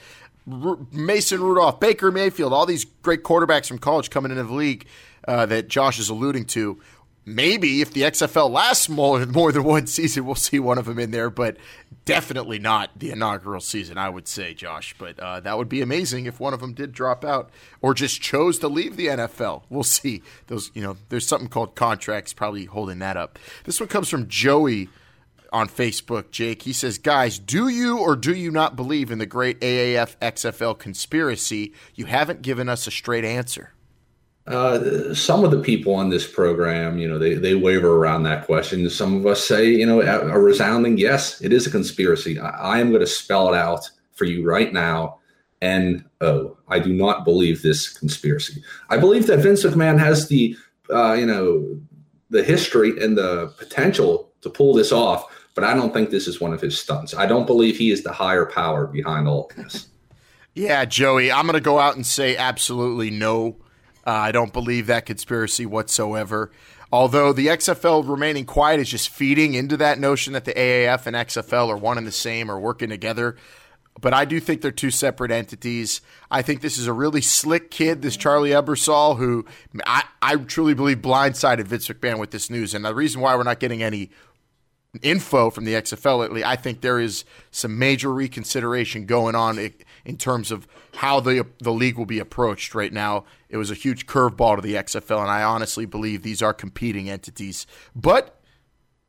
R- 0.49 0.77
Mason 0.91 1.41
Rudolph, 1.41 1.79
Baker 1.79 2.11
Mayfield, 2.11 2.53
all 2.53 2.65
these 2.65 2.85
great 2.85 3.23
quarterbacks 3.23 3.67
from 3.67 3.79
college 3.79 4.09
coming 4.09 4.31
into 4.31 4.43
the 4.43 4.53
league 4.53 4.87
uh, 5.27 5.45
that 5.47 5.67
Josh 5.67 5.99
is 5.99 6.07
alluding 6.09 6.45
to 6.45 6.79
maybe 7.25 7.81
if 7.81 7.91
the 7.91 8.01
XFL 8.01 8.49
lasts 8.49 8.87
more, 8.87 9.25
more 9.25 9.51
than 9.51 9.63
one 9.63 9.87
season, 9.87 10.25
we'll 10.25 10.35
see 10.35 10.59
one 10.59 10.77
of 10.77 10.85
them 10.85 10.99
in 10.99 11.11
there, 11.11 11.29
but 11.29 11.57
definitely 12.05 12.59
not 12.59 12.91
the 12.97 13.11
inaugural 13.11 13.59
season, 13.59 13.97
I 13.97 14.09
would 14.09 14.27
say, 14.27 14.53
Josh. 14.53 14.95
But 14.97 15.19
uh, 15.19 15.39
that 15.41 15.57
would 15.57 15.69
be 15.69 15.81
amazing 15.81 16.25
if 16.25 16.39
one 16.39 16.53
of 16.53 16.59
them 16.59 16.73
did 16.73 16.91
drop 16.91 17.25
out 17.25 17.49
or 17.81 17.93
just 17.93 18.21
chose 18.21 18.59
to 18.59 18.67
leave 18.67 18.95
the 18.95 19.07
NFL. 19.07 19.63
We'll 19.69 19.83
see. 19.83 20.21
Those, 20.47 20.71
you 20.73 20.81
know, 20.81 20.97
there's 21.09 21.27
something 21.27 21.49
called 21.49 21.75
contracts 21.75 22.33
probably 22.33 22.65
holding 22.65 22.99
that 22.99 23.17
up. 23.17 23.39
This 23.63 23.79
one 23.79 23.89
comes 23.89 24.09
from 24.09 24.27
Joey 24.27 24.89
on 25.51 25.67
Facebook, 25.67 26.31
Jake. 26.31 26.63
He 26.63 26.73
says, 26.73 26.97
Guys, 26.97 27.39
do 27.39 27.67
you 27.67 27.97
or 27.97 28.15
do 28.15 28.35
you 28.35 28.51
not 28.51 28.75
believe 28.75 29.09
in 29.09 29.19
the 29.19 29.25
great 29.25 29.59
AAF 29.61 30.15
XFL 30.21 30.77
conspiracy? 30.77 31.73
You 31.95 32.05
haven't 32.05 32.41
given 32.41 32.69
us 32.69 32.87
a 32.87 32.91
straight 32.91 33.25
answer. 33.25 33.71
Uh, 34.47 35.11
some 35.13 35.43
of 35.43 35.49
the 35.49 35.59
people 35.59 35.95
on 35.95 36.09
this 36.09 36.27
program, 36.27 36.99
you 36.99 37.07
know, 37.07 37.17
they, 37.17 37.33
they 37.33 37.55
waver 37.55 37.95
around 37.95 38.23
that 38.23 38.45
question. 38.45 38.87
Some 38.91 39.15
of 39.15 39.25
us 39.25 39.45
say, 39.45 39.69
you 39.69 39.85
know, 39.85 40.01
a, 40.01 40.39
resounding 40.39 40.97
yes, 40.97 41.41
it 41.41 41.51
is 41.51 41.65
a 41.65 41.71
conspiracy. 41.71 42.39
I, 42.39 42.49
I 42.49 42.79
am 42.79 42.89
going 42.89 43.01
to 43.01 43.07
spell 43.07 43.51
it 43.51 43.57
out 43.57 43.89
for 44.13 44.25
you 44.25 44.45
right 44.45 44.71
now. 44.71 45.17
And 45.61 46.05
oh, 46.21 46.57
I 46.67 46.77
do 46.77 46.93
not 46.93 47.25
believe 47.25 47.63
this 47.63 47.89
conspiracy. 47.89 48.63
I 48.89 48.97
believe 48.97 49.25
that 49.27 49.39
Vince 49.39 49.63
McMahon 49.63 49.97
has 49.97 50.27
the, 50.27 50.55
uh, 50.91 51.13
you 51.13 51.25
know, 51.25 51.79
the 52.29 52.43
history 52.43 52.91
and 53.03 53.17
the 53.17 53.47
potential 53.57 54.31
to 54.41 54.49
pull 54.51 54.75
this 54.75 54.91
off, 54.91 55.25
but 55.55 55.63
I 55.63 55.73
don't 55.73 55.91
think 55.91 56.11
this 56.11 56.27
is 56.27 56.39
one 56.39 56.53
of 56.53 56.61
his 56.61 56.79
stunts. 56.79 57.15
I 57.15 57.25
don't 57.25 57.47
believe 57.47 57.77
he 57.77 57.89
is 57.89 58.03
the 58.03 58.11
higher 58.13 58.45
power 58.45 58.85
behind 58.85 59.27
all 59.27 59.47
of 59.49 59.55
this. 59.55 59.87
Yeah, 60.57 60.85
Joey, 60.85 61.33
I'm 61.33 61.47
going 61.47 61.55
to 61.55 61.59
go 61.59 61.79
out 61.79 61.97
and 61.97 62.05
say 62.05 62.37
absolutely 62.37 63.09
no 63.09 63.57
uh, 64.05 64.11
I 64.11 64.31
don't 64.31 64.53
believe 64.53 64.87
that 64.87 65.05
conspiracy 65.05 65.65
whatsoever. 65.65 66.51
Although 66.91 67.33
the 67.33 67.47
XFL 67.47 68.07
remaining 68.07 68.45
quiet 68.45 68.79
is 68.79 68.89
just 68.89 69.09
feeding 69.09 69.53
into 69.55 69.75
that 69.77 69.99
notion 69.99 70.33
that 70.33 70.45
the 70.45 70.53
AAF 70.53 71.07
and 71.07 71.15
XFL 71.15 71.69
are 71.69 71.77
one 71.77 71.97
and 71.97 72.05
the 72.05 72.11
same 72.11 72.49
or 72.49 72.59
working 72.59 72.89
together. 72.89 73.35
But 73.99 74.13
I 74.13 74.25
do 74.25 74.39
think 74.39 74.61
they're 74.61 74.71
two 74.71 74.91
separate 74.91 75.31
entities. 75.31 76.01
I 76.29 76.41
think 76.41 76.61
this 76.61 76.77
is 76.77 76.85
a 76.85 76.93
really 76.93 77.21
slick 77.21 77.71
kid, 77.71 78.01
this 78.01 78.17
Charlie 78.17 78.49
Ebersol, 78.49 79.17
who 79.17 79.45
I, 79.85 80.03
I 80.21 80.35
truly 80.35 80.73
believe 80.73 80.97
blindsided 80.97 81.65
Vince 81.65 81.87
McMahon 81.87 82.19
with 82.19 82.31
this 82.31 82.49
news. 82.49 82.73
And 82.73 82.83
the 82.83 82.93
reason 82.93 83.21
why 83.21 83.35
we're 83.35 83.43
not 83.43 83.59
getting 83.59 83.81
any 83.81 84.11
info 85.01 85.49
from 85.49 85.63
the 85.63 85.73
XFL 85.73 86.19
lately, 86.19 86.43
I 86.43 86.55
think 86.55 86.81
there 86.81 86.99
is 86.99 87.23
some 87.51 87.79
major 87.79 88.13
reconsideration 88.13 89.05
going 89.05 89.35
on 89.35 89.57
in 90.05 90.17
terms 90.17 90.51
of 90.51 90.67
how 90.95 91.19
the 91.19 91.45
the 91.59 91.71
league 91.71 91.97
will 91.97 92.05
be 92.05 92.19
approached 92.19 92.75
right 92.75 92.93
now. 92.93 93.25
It 93.49 93.57
was 93.57 93.71
a 93.71 93.75
huge 93.75 94.05
curveball 94.05 94.57
to 94.57 94.61
the 94.61 94.75
XFL, 94.75 95.21
and 95.21 95.31
I 95.31 95.43
honestly 95.43 95.85
believe 95.85 96.23
these 96.23 96.41
are 96.41 96.53
competing 96.53 97.09
entities. 97.09 97.65
But 97.95 98.39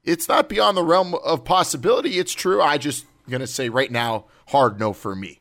it's 0.04 0.28
not 0.28 0.48
beyond 0.48 0.76
the 0.76 0.84
realm 0.84 1.14
of 1.14 1.44
possibility. 1.44 2.18
It's 2.18 2.32
true. 2.32 2.62
I 2.62 2.78
just 2.78 3.06
going 3.28 3.40
to 3.40 3.46
say 3.46 3.68
right 3.68 3.90
now, 3.90 4.26
hard 4.48 4.78
no 4.78 4.92
for 4.92 5.14
me. 5.14 5.40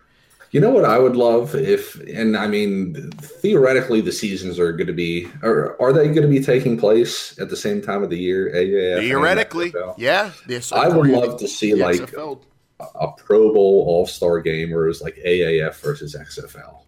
You 0.51 0.61
know 0.61 0.69
what 0.69 0.85
I 0.85 0.99
would 0.99 1.17
love 1.17 1.53
if, 1.53 1.95
and 2.07 2.37
I 2.37 2.47
mean, 2.47 3.11
theoretically, 3.19 3.99
the 3.99 4.13
seasons 4.13 4.57
are 4.57 4.71
going 4.71 4.87
to 4.87 4.93
be, 4.93 5.27
or 5.43 5.79
are 5.81 5.91
they 5.91 6.05
going 6.05 6.21
to 6.21 6.29
be 6.29 6.39
taking 6.39 6.77
place 6.77 7.37
at 7.39 7.49
the 7.49 7.57
same 7.57 7.81
time 7.81 8.03
of 8.03 8.09
the 8.09 8.17
year? 8.17 8.49
AAF 8.55 9.01
theoretically, 9.01 9.73
yeah. 9.97 10.31
I 10.71 10.87
would 10.87 11.09
love 11.09 11.39
to 11.39 11.47
see 11.49 11.75
like 11.75 11.97
XFL. 11.97 12.41
A 12.79 13.11
Pro 13.11 13.53
Bowl 13.53 13.85
All 13.87 14.05
Star 14.05 14.41
game 14.41 14.71
where 14.71 14.85
it 14.85 14.89
was 14.89 15.01
like 15.01 15.15
AAF 15.25 15.75
versus 15.81 16.15
XFL. 16.15 16.81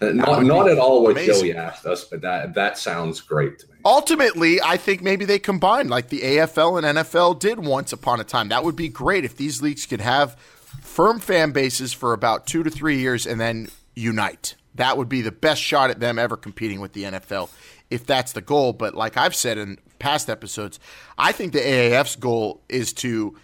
Uh, 0.00 0.10
not, 0.10 0.44
not 0.44 0.68
at 0.68 0.78
all 0.78 1.02
what 1.02 1.12
amazing. 1.12 1.34
Joey 1.34 1.56
asked 1.56 1.86
us, 1.86 2.04
but 2.04 2.20
that 2.20 2.54
that 2.54 2.76
sounds 2.76 3.20
great 3.22 3.58
to 3.60 3.66
me. 3.68 3.74
Ultimately, 3.84 4.60
I 4.60 4.76
think 4.76 5.00
maybe 5.00 5.24
they 5.24 5.38
combine 5.38 5.88
like 5.88 6.10
the 6.10 6.20
AFL 6.20 6.84
and 6.84 6.98
NFL 6.98 7.38
did 7.38 7.64
once 7.64 7.92
upon 7.92 8.20
a 8.20 8.24
time. 8.24 8.48
That 8.48 8.62
would 8.62 8.76
be 8.76 8.88
great 8.88 9.24
if 9.24 9.36
these 9.36 9.62
leagues 9.62 9.86
could 9.86 10.02
have 10.02 10.34
firm 10.82 11.18
fan 11.18 11.52
bases 11.52 11.94
for 11.94 12.12
about 12.12 12.46
two 12.46 12.62
to 12.62 12.70
three 12.70 12.98
years 12.98 13.26
and 13.26 13.40
then 13.40 13.68
unite. 13.94 14.54
That 14.74 14.98
would 14.98 15.08
be 15.08 15.22
the 15.22 15.32
best 15.32 15.62
shot 15.62 15.88
at 15.88 16.00
them 16.00 16.18
ever 16.18 16.36
competing 16.36 16.80
with 16.80 16.92
the 16.92 17.04
NFL 17.04 17.48
if 17.88 18.04
that's 18.04 18.32
the 18.32 18.42
goal. 18.42 18.74
But 18.74 18.94
like 18.94 19.16
I've 19.16 19.34
said 19.34 19.56
in 19.56 19.78
past 19.98 20.28
episodes, 20.28 20.78
I 21.16 21.32
think 21.32 21.52
the 21.52 21.60
AAF's 21.60 22.16
goal 22.16 22.62
is 22.68 22.92
to 22.94 23.36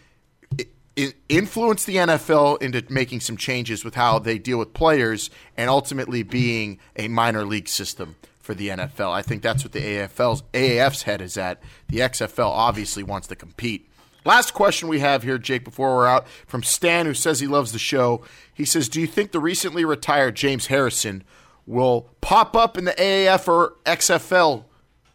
influence 1.29 1.85
the 1.85 1.97
NFL 1.97 2.61
into 2.61 2.85
making 2.93 3.21
some 3.21 3.37
changes 3.37 3.85
with 3.85 3.95
how 3.95 4.19
they 4.19 4.39
deal 4.39 4.59
with 4.59 4.75
players 4.75 5.31
and 5.57 5.71
ultimately 5.71 6.23
being 6.23 6.79
a 6.97 7.09
minor 7.09 7.45
league 7.45 7.69
system 7.69 8.17
for 8.41 8.55
the 8.55 8.69
NFL. 8.69 9.11
I 9.11 9.23
think 9.23 9.43
that's 9.43 9.65
what 9.65 9.73
the 9.73 9.81
AFL's 9.81 10.43
AAF's 10.53 11.03
head 11.03 11.23
is 11.23 11.37
at. 11.37 11.63
The 11.89 11.99
XFL 11.99 12.51
obviously 12.51 13.03
wants 13.03 13.29
to 13.29 13.37
compete. 13.37 13.89
Last 14.25 14.53
question 14.55 14.89
we 14.89 15.01
have 15.01 15.23
here, 15.23 15.39
Jake, 15.39 15.65
before 15.65 15.97
we're 15.97 16.07
out, 16.07 16.29
from 16.47 16.63
Stan, 16.63 17.07
who 17.07 17.15
says 17.15 17.41
he 17.41 17.47
loves 17.47 17.73
the 17.73 17.79
show. 17.79 18.23
He 18.53 18.65
says, 18.65 18.89
Do 18.89 19.01
you 19.01 19.07
think 19.07 19.33
the 19.33 19.41
recently 19.41 19.85
retired 19.85 20.37
James 20.37 20.67
Harrison 20.67 21.25
will 21.67 22.09
pop 22.21 22.55
up 22.55 22.79
in 22.79 22.85
the 22.85 22.93
AAF 22.93 23.49
or 23.49 23.75
XFL 23.85 24.65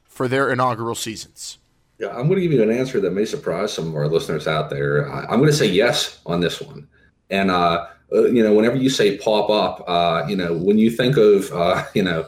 for 0.04 0.28
their 0.28 0.52
inaugural 0.52 0.96
seasons? 0.96 1.58
Yeah, 2.00 2.10
I'm 2.10 2.28
going 2.28 2.36
to 2.36 2.42
give 2.42 2.52
you 2.52 2.62
an 2.62 2.70
answer 2.72 3.00
that 3.00 3.12
may 3.12 3.26
surprise 3.26 3.74
some 3.74 3.88
of 3.88 3.96
our 3.96 4.08
listeners 4.08 4.48
out 4.48 4.70
there. 4.70 5.12
I, 5.12 5.34
am 5.34 5.40
going 5.40 5.52
to 5.52 5.54
say 5.54 5.66
yes 5.66 6.20
on 6.28 6.40
this 6.40 6.62
one. 6.62 6.88
And, 7.32 7.50
uh, 7.50 7.88
uh, 8.14 8.26
you 8.26 8.44
know, 8.44 8.54
whenever 8.54 8.76
you 8.76 8.90
say 8.90 9.18
pop 9.18 9.50
up, 9.50 9.84
uh, 9.88 10.26
you 10.28 10.36
know, 10.36 10.56
when 10.56 10.78
you 10.78 10.92
think 10.92 11.18
of, 11.18 11.52
uh, 11.52 11.84
you 11.96 12.04
know, 12.04 12.28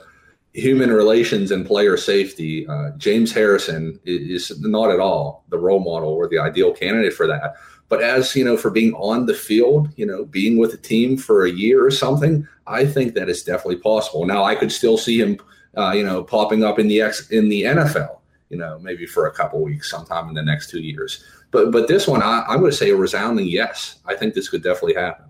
human 0.53 0.91
relations 0.91 1.51
and 1.51 1.67
player 1.67 1.97
safety, 1.97 2.67
uh, 2.67 2.89
James 2.97 3.31
Harrison 3.31 3.99
is, 4.05 4.49
is 4.49 4.59
not 4.61 4.89
at 4.89 4.99
all 4.99 5.43
the 5.49 5.59
role 5.59 5.79
model 5.79 6.09
or 6.09 6.27
the 6.27 6.39
ideal 6.39 6.73
candidate 6.73 7.13
for 7.13 7.27
that. 7.27 7.53
But 7.89 8.01
as 8.01 8.35
you 8.35 8.43
know, 8.43 8.57
for 8.57 8.71
being 8.71 8.93
on 8.95 9.27
the 9.27 9.33
field, 9.35 9.89
you 9.95 10.05
know, 10.05 10.25
being 10.25 10.57
with 10.57 10.73
a 10.73 10.77
team 10.77 11.15
for 11.15 11.45
a 11.45 11.51
year 11.51 11.85
or 11.85 11.91
something, 11.91 12.47
I 12.65 12.85
think 12.85 13.13
that 13.13 13.29
is 13.29 13.43
definitely 13.43 13.77
possible. 13.77 14.25
Now, 14.25 14.43
I 14.43 14.55
could 14.55 14.71
still 14.71 14.97
see 14.97 15.19
him, 15.19 15.39
uh, 15.77 15.91
you 15.91 16.03
know, 16.03 16.23
popping 16.23 16.63
up 16.63 16.79
in 16.79 16.87
the 16.87 17.01
X 17.01 17.29
in 17.29 17.49
the 17.49 17.63
NFL 17.63 18.18
you 18.49 18.57
know, 18.57 18.79
maybe 18.79 19.05
for 19.05 19.27
a 19.27 19.31
couple 19.31 19.61
weeks 19.61 19.89
sometime 19.89 20.27
in 20.29 20.35
the 20.35 20.43
next 20.43 20.69
two 20.69 20.81
years. 20.81 21.23
But 21.51 21.71
but 21.71 21.87
this 21.87 22.07
one, 22.07 22.21
I, 22.21 22.43
I'm 22.47 22.59
going 22.59 22.71
to 22.71 22.77
say 22.77 22.89
a 22.89 22.95
resounding 22.95 23.47
yes. 23.47 23.99
I 24.05 24.15
think 24.15 24.33
this 24.33 24.49
could 24.49 24.63
definitely 24.63 24.95
happen. 24.95 25.25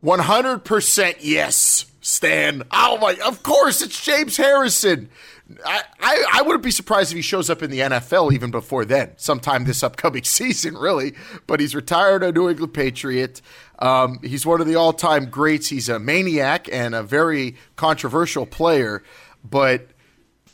One 0.00 0.20
hundred 0.20 0.64
percent 0.64 1.18
yes, 1.20 1.86
Stan. 2.00 2.62
Oh 2.70 2.98
my! 2.98 3.16
Of 3.24 3.42
course, 3.42 3.82
it's 3.82 4.02
James 4.02 4.36
Harrison. 4.36 5.08
I, 5.64 5.82
I, 6.00 6.26
I 6.34 6.42
wouldn't 6.42 6.64
be 6.64 6.70
surprised 6.70 7.12
if 7.12 7.16
he 7.16 7.22
shows 7.22 7.50
up 7.50 7.62
in 7.62 7.70
the 7.70 7.80
NFL 7.80 8.32
even 8.32 8.50
before 8.50 8.86
then, 8.86 9.12
sometime 9.16 9.64
this 9.64 9.82
upcoming 9.82 10.24
season, 10.24 10.74
really. 10.74 11.14
But 11.46 11.60
he's 11.60 11.74
retired 11.74 12.22
a 12.22 12.32
New 12.32 12.48
England 12.48 12.72
Patriot. 12.72 13.42
Um, 13.78 14.20
he's 14.22 14.46
one 14.46 14.60
of 14.60 14.66
the 14.66 14.76
all 14.76 14.92
time 14.92 15.26
greats. 15.26 15.68
He's 15.68 15.88
a 15.88 15.98
maniac 15.98 16.68
and 16.72 16.94
a 16.94 17.02
very 17.02 17.56
controversial 17.76 18.46
player. 18.46 19.02
But 19.44 19.88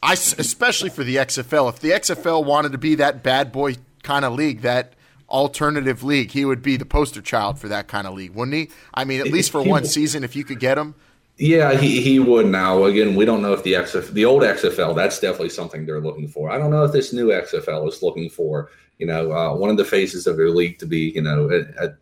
I 0.02 0.14
especially 0.14 0.90
for 0.90 1.04
the 1.04 1.16
XFL. 1.16 1.68
If 1.68 1.80
the 1.80 1.90
XFL 1.90 2.44
wanted 2.44 2.72
to 2.72 2.78
be 2.78 2.94
that 2.96 3.22
bad 3.22 3.52
boy 3.52 3.76
kind 4.02 4.24
of 4.24 4.32
league, 4.32 4.62
that 4.62 4.94
alternative 5.28 6.02
league, 6.02 6.30
he 6.32 6.44
would 6.44 6.62
be 6.62 6.76
the 6.76 6.84
poster 6.84 7.22
child 7.22 7.58
for 7.58 7.68
that 7.68 7.86
kind 7.88 8.06
of 8.06 8.14
league, 8.14 8.32
wouldn't 8.32 8.56
he? 8.56 8.70
I 8.94 9.04
mean, 9.04 9.20
at 9.20 9.28
least 9.28 9.50
for 9.50 9.62
one 9.62 9.84
season, 9.84 10.24
if 10.24 10.34
you 10.34 10.44
could 10.44 10.58
get 10.58 10.78
him. 10.78 10.94
Yeah, 11.36 11.74
he, 11.74 12.02
he 12.02 12.18
would 12.18 12.46
now. 12.46 12.84
Again, 12.84 13.14
we 13.14 13.24
don't 13.24 13.40
know 13.40 13.54
if 13.54 13.62
the 13.62 13.72
XFL, 13.74 14.12
the 14.12 14.26
old 14.26 14.42
XFL, 14.42 14.94
that's 14.94 15.20
definitely 15.20 15.48
something 15.48 15.86
they're 15.86 16.00
looking 16.00 16.28
for. 16.28 16.50
I 16.50 16.58
don't 16.58 16.70
know 16.70 16.84
if 16.84 16.92
this 16.92 17.12
new 17.12 17.28
XFL 17.28 17.88
is 17.88 18.02
looking 18.02 18.28
for, 18.28 18.70
you 18.98 19.06
know, 19.06 19.32
uh, 19.32 19.54
one 19.54 19.70
of 19.70 19.78
the 19.78 19.84
faces 19.84 20.26
of 20.26 20.36
their 20.36 20.50
league 20.50 20.78
to 20.80 20.86
be, 20.86 21.12
you 21.14 21.22
know, 21.22 21.48
a, 21.50 21.86
a, 21.86 21.94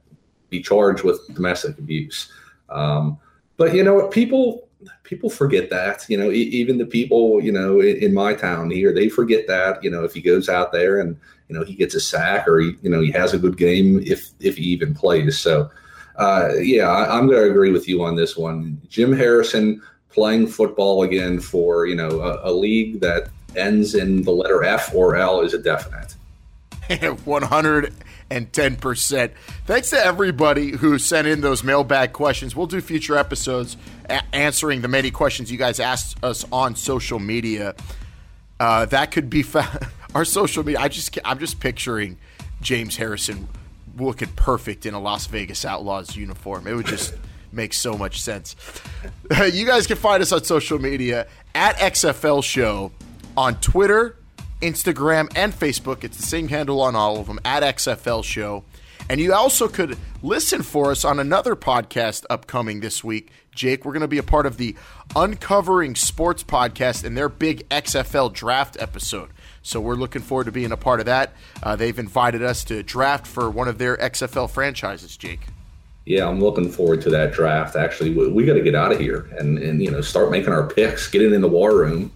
be 0.50 0.60
charged 0.60 1.04
with 1.04 1.20
domestic 1.34 1.78
abuse. 1.78 2.32
Um, 2.68 3.18
but 3.56 3.74
you 3.74 3.84
know 3.84 3.94
what, 3.94 4.10
people 4.10 4.67
people 5.02 5.28
forget 5.28 5.70
that 5.70 6.04
you 6.08 6.16
know 6.16 6.30
even 6.30 6.78
the 6.78 6.86
people 6.86 7.42
you 7.42 7.50
know 7.50 7.80
in, 7.80 8.14
my 8.14 8.34
town 8.34 8.70
here 8.70 8.92
they 8.92 9.08
forget 9.08 9.46
that 9.46 9.82
you 9.82 9.90
know 9.90 10.04
if 10.04 10.14
he 10.14 10.20
goes 10.20 10.48
out 10.48 10.72
there 10.72 11.00
and 11.00 11.16
you 11.48 11.56
know 11.56 11.64
he 11.64 11.74
gets 11.74 11.94
a 11.94 12.00
sack 12.00 12.46
or 12.46 12.60
he, 12.60 12.76
you 12.82 12.90
know 12.90 13.00
he 13.00 13.10
has 13.10 13.34
a 13.34 13.38
good 13.38 13.56
game 13.56 14.00
if 14.04 14.30
if 14.40 14.56
he 14.56 14.64
even 14.64 14.94
plays. 14.94 15.38
So 15.38 15.70
uh, 16.16 16.50
yeah 16.60 16.88
I, 16.88 17.18
am 17.18 17.26
going 17.26 17.42
to 17.42 17.50
agree 17.50 17.72
with 17.72 17.88
you 17.88 18.02
on 18.02 18.16
this 18.16 18.36
one. 18.36 18.80
Jim 18.88 19.12
harrison 19.12 19.82
playing 20.10 20.48
football 20.48 21.02
again 21.02 21.40
for 21.40 21.86
you 21.86 21.96
know 21.96 22.20
a, 22.20 22.50
a 22.50 22.52
league 22.52 23.00
that 23.00 23.28
ends 23.56 23.94
in 23.94 24.22
the 24.22 24.32
letter 24.32 24.62
f 24.62 24.94
or 24.94 25.16
l 25.16 25.40
is 25.40 25.54
a 25.54 25.58
definite. 25.58 26.14
100 27.24 27.94
and 28.30 28.50
10%. 28.52 29.32
Thanks 29.66 29.90
to 29.90 30.04
everybody 30.04 30.70
who 30.72 30.98
sent 30.98 31.26
in 31.26 31.40
those 31.40 31.64
mailbag 31.64 32.12
questions. 32.12 32.54
We'll 32.54 32.66
do 32.66 32.80
future 32.80 33.16
episodes 33.16 33.76
a- 34.08 34.22
answering 34.34 34.82
the 34.82 34.88
many 34.88 35.10
questions 35.10 35.50
you 35.50 35.58
guys 35.58 35.80
asked 35.80 36.22
us 36.22 36.44
on 36.52 36.76
social 36.76 37.18
media. 37.18 37.74
Uh, 38.60 38.84
that 38.86 39.10
could 39.10 39.30
be 39.30 39.44
our 40.14 40.24
social 40.24 40.64
media. 40.64 40.80
I 40.80 40.88
just 40.88 41.18
I'm 41.24 41.38
just 41.38 41.60
picturing 41.60 42.18
James 42.60 42.96
Harrison 42.96 43.48
looking 43.96 44.28
perfect 44.28 44.86
in 44.86 44.94
a 44.94 45.00
Las 45.00 45.26
Vegas 45.26 45.64
Outlaws 45.64 46.16
uniform. 46.16 46.66
It 46.66 46.74
would 46.74 46.86
just 46.86 47.14
make 47.52 47.72
so 47.72 47.96
much 47.96 48.20
sense. 48.20 48.56
you 49.52 49.66
guys 49.66 49.86
can 49.86 49.96
find 49.96 50.22
us 50.22 50.32
on 50.32 50.44
social 50.44 50.78
media 50.78 51.26
at 51.54 51.76
XFL 51.76 52.44
Show 52.44 52.92
on 53.36 53.54
Twitter, 53.60 54.16
Instagram, 54.60 55.30
and 55.36 55.52
Facebook. 55.52 56.04
It's 56.04 56.16
the 56.16 56.26
same 56.26 56.48
handle 56.48 56.80
on 56.80 56.96
all 56.96 57.18
of 57.18 57.26
them 57.26 57.40
at 57.44 57.62
XFL 57.62 58.24
Show. 58.24 58.64
And 59.08 59.20
you 59.20 59.32
also 59.32 59.68
could 59.68 59.96
listen 60.22 60.62
for 60.62 60.90
us 60.90 61.04
on 61.04 61.18
another 61.18 61.56
podcast 61.56 62.24
upcoming 62.28 62.80
this 62.80 63.02
week. 63.02 63.30
Jake, 63.54 63.84
we're 63.84 63.92
going 63.92 64.02
to 64.02 64.08
be 64.08 64.18
a 64.18 64.22
part 64.22 64.46
of 64.46 64.56
the 64.56 64.76
Uncovering 65.16 65.94
Sports 65.94 66.44
podcast 66.44 67.04
and 67.04 67.16
their 67.16 67.28
big 67.28 67.68
XFL 67.70 68.32
draft 68.32 68.76
episode. 68.78 69.30
So 69.62 69.80
we're 69.80 69.94
looking 69.94 70.22
forward 70.22 70.44
to 70.44 70.52
being 70.52 70.72
a 70.72 70.76
part 70.76 71.00
of 71.00 71.06
that. 71.06 71.32
Uh, 71.62 71.74
they've 71.74 71.98
invited 71.98 72.42
us 72.42 72.64
to 72.64 72.82
draft 72.82 73.26
for 73.26 73.50
one 73.50 73.66
of 73.66 73.78
their 73.78 73.96
XFL 73.96 74.50
franchises, 74.50 75.16
Jake. 75.16 75.40
Yeah, 76.04 76.26
I'm 76.26 76.40
looking 76.40 76.70
forward 76.70 77.02
to 77.02 77.10
that 77.10 77.32
draft. 77.32 77.76
Actually, 77.76 78.14
we, 78.14 78.28
we 78.28 78.46
got 78.46 78.54
to 78.54 78.62
get 78.62 78.74
out 78.74 78.92
of 78.92 78.98
here 78.98 79.28
and, 79.38 79.58
and 79.58 79.82
you 79.82 79.90
know 79.90 80.00
start 80.00 80.30
making 80.30 80.52
our 80.52 80.66
picks, 80.66 81.08
get 81.08 81.20
it 81.20 81.32
in 81.34 81.42
the 81.42 81.48
war 81.48 81.76
room, 81.76 82.10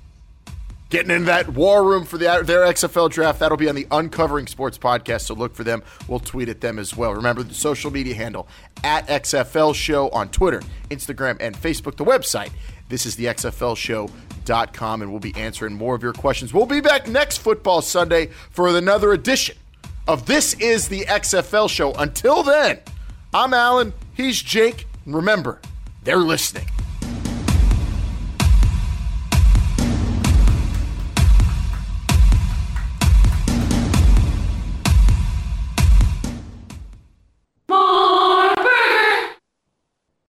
getting 0.92 1.10
in 1.10 1.24
that 1.24 1.48
war 1.48 1.82
room 1.82 2.04
for 2.04 2.18
the, 2.18 2.42
their 2.44 2.66
XFL 2.66 3.10
draft. 3.10 3.40
That'll 3.40 3.56
be 3.56 3.68
on 3.70 3.74
the 3.74 3.86
Uncovering 3.90 4.46
Sports 4.46 4.76
podcast, 4.76 5.22
so 5.22 5.34
look 5.34 5.54
for 5.54 5.64
them. 5.64 5.82
We'll 6.06 6.20
tweet 6.20 6.50
at 6.50 6.60
them 6.60 6.78
as 6.78 6.94
well. 6.94 7.14
Remember 7.14 7.42
the 7.42 7.54
social 7.54 7.90
media 7.90 8.14
handle 8.14 8.46
at 8.84 9.08
XFL 9.08 9.74
Show 9.74 10.10
on 10.10 10.28
Twitter, 10.28 10.62
Instagram, 10.90 11.38
and 11.40 11.56
Facebook. 11.56 11.96
The 11.96 12.04
website, 12.04 12.50
this 12.90 13.06
is 13.06 13.16
the 13.16 13.24
XFL 13.24 13.74
Show.com, 13.74 15.00
and 15.00 15.10
we'll 15.10 15.18
be 15.18 15.34
answering 15.34 15.72
more 15.72 15.94
of 15.94 16.02
your 16.02 16.12
questions. 16.12 16.52
We'll 16.52 16.66
be 16.66 16.82
back 16.82 17.08
next 17.08 17.38
football 17.38 17.80
Sunday 17.80 18.26
for 18.50 18.68
another 18.68 19.12
edition 19.12 19.56
of 20.06 20.26
This 20.26 20.52
is 20.54 20.88
the 20.88 21.06
XFL 21.06 21.70
Show. 21.70 21.94
Until 21.94 22.42
then, 22.42 22.80
I'm 23.32 23.54
Alan, 23.54 23.94
he's 24.12 24.42
Jake, 24.42 24.86
remember, 25.06 25.58
they're 26.04 26.18
listening. 26.18 26.66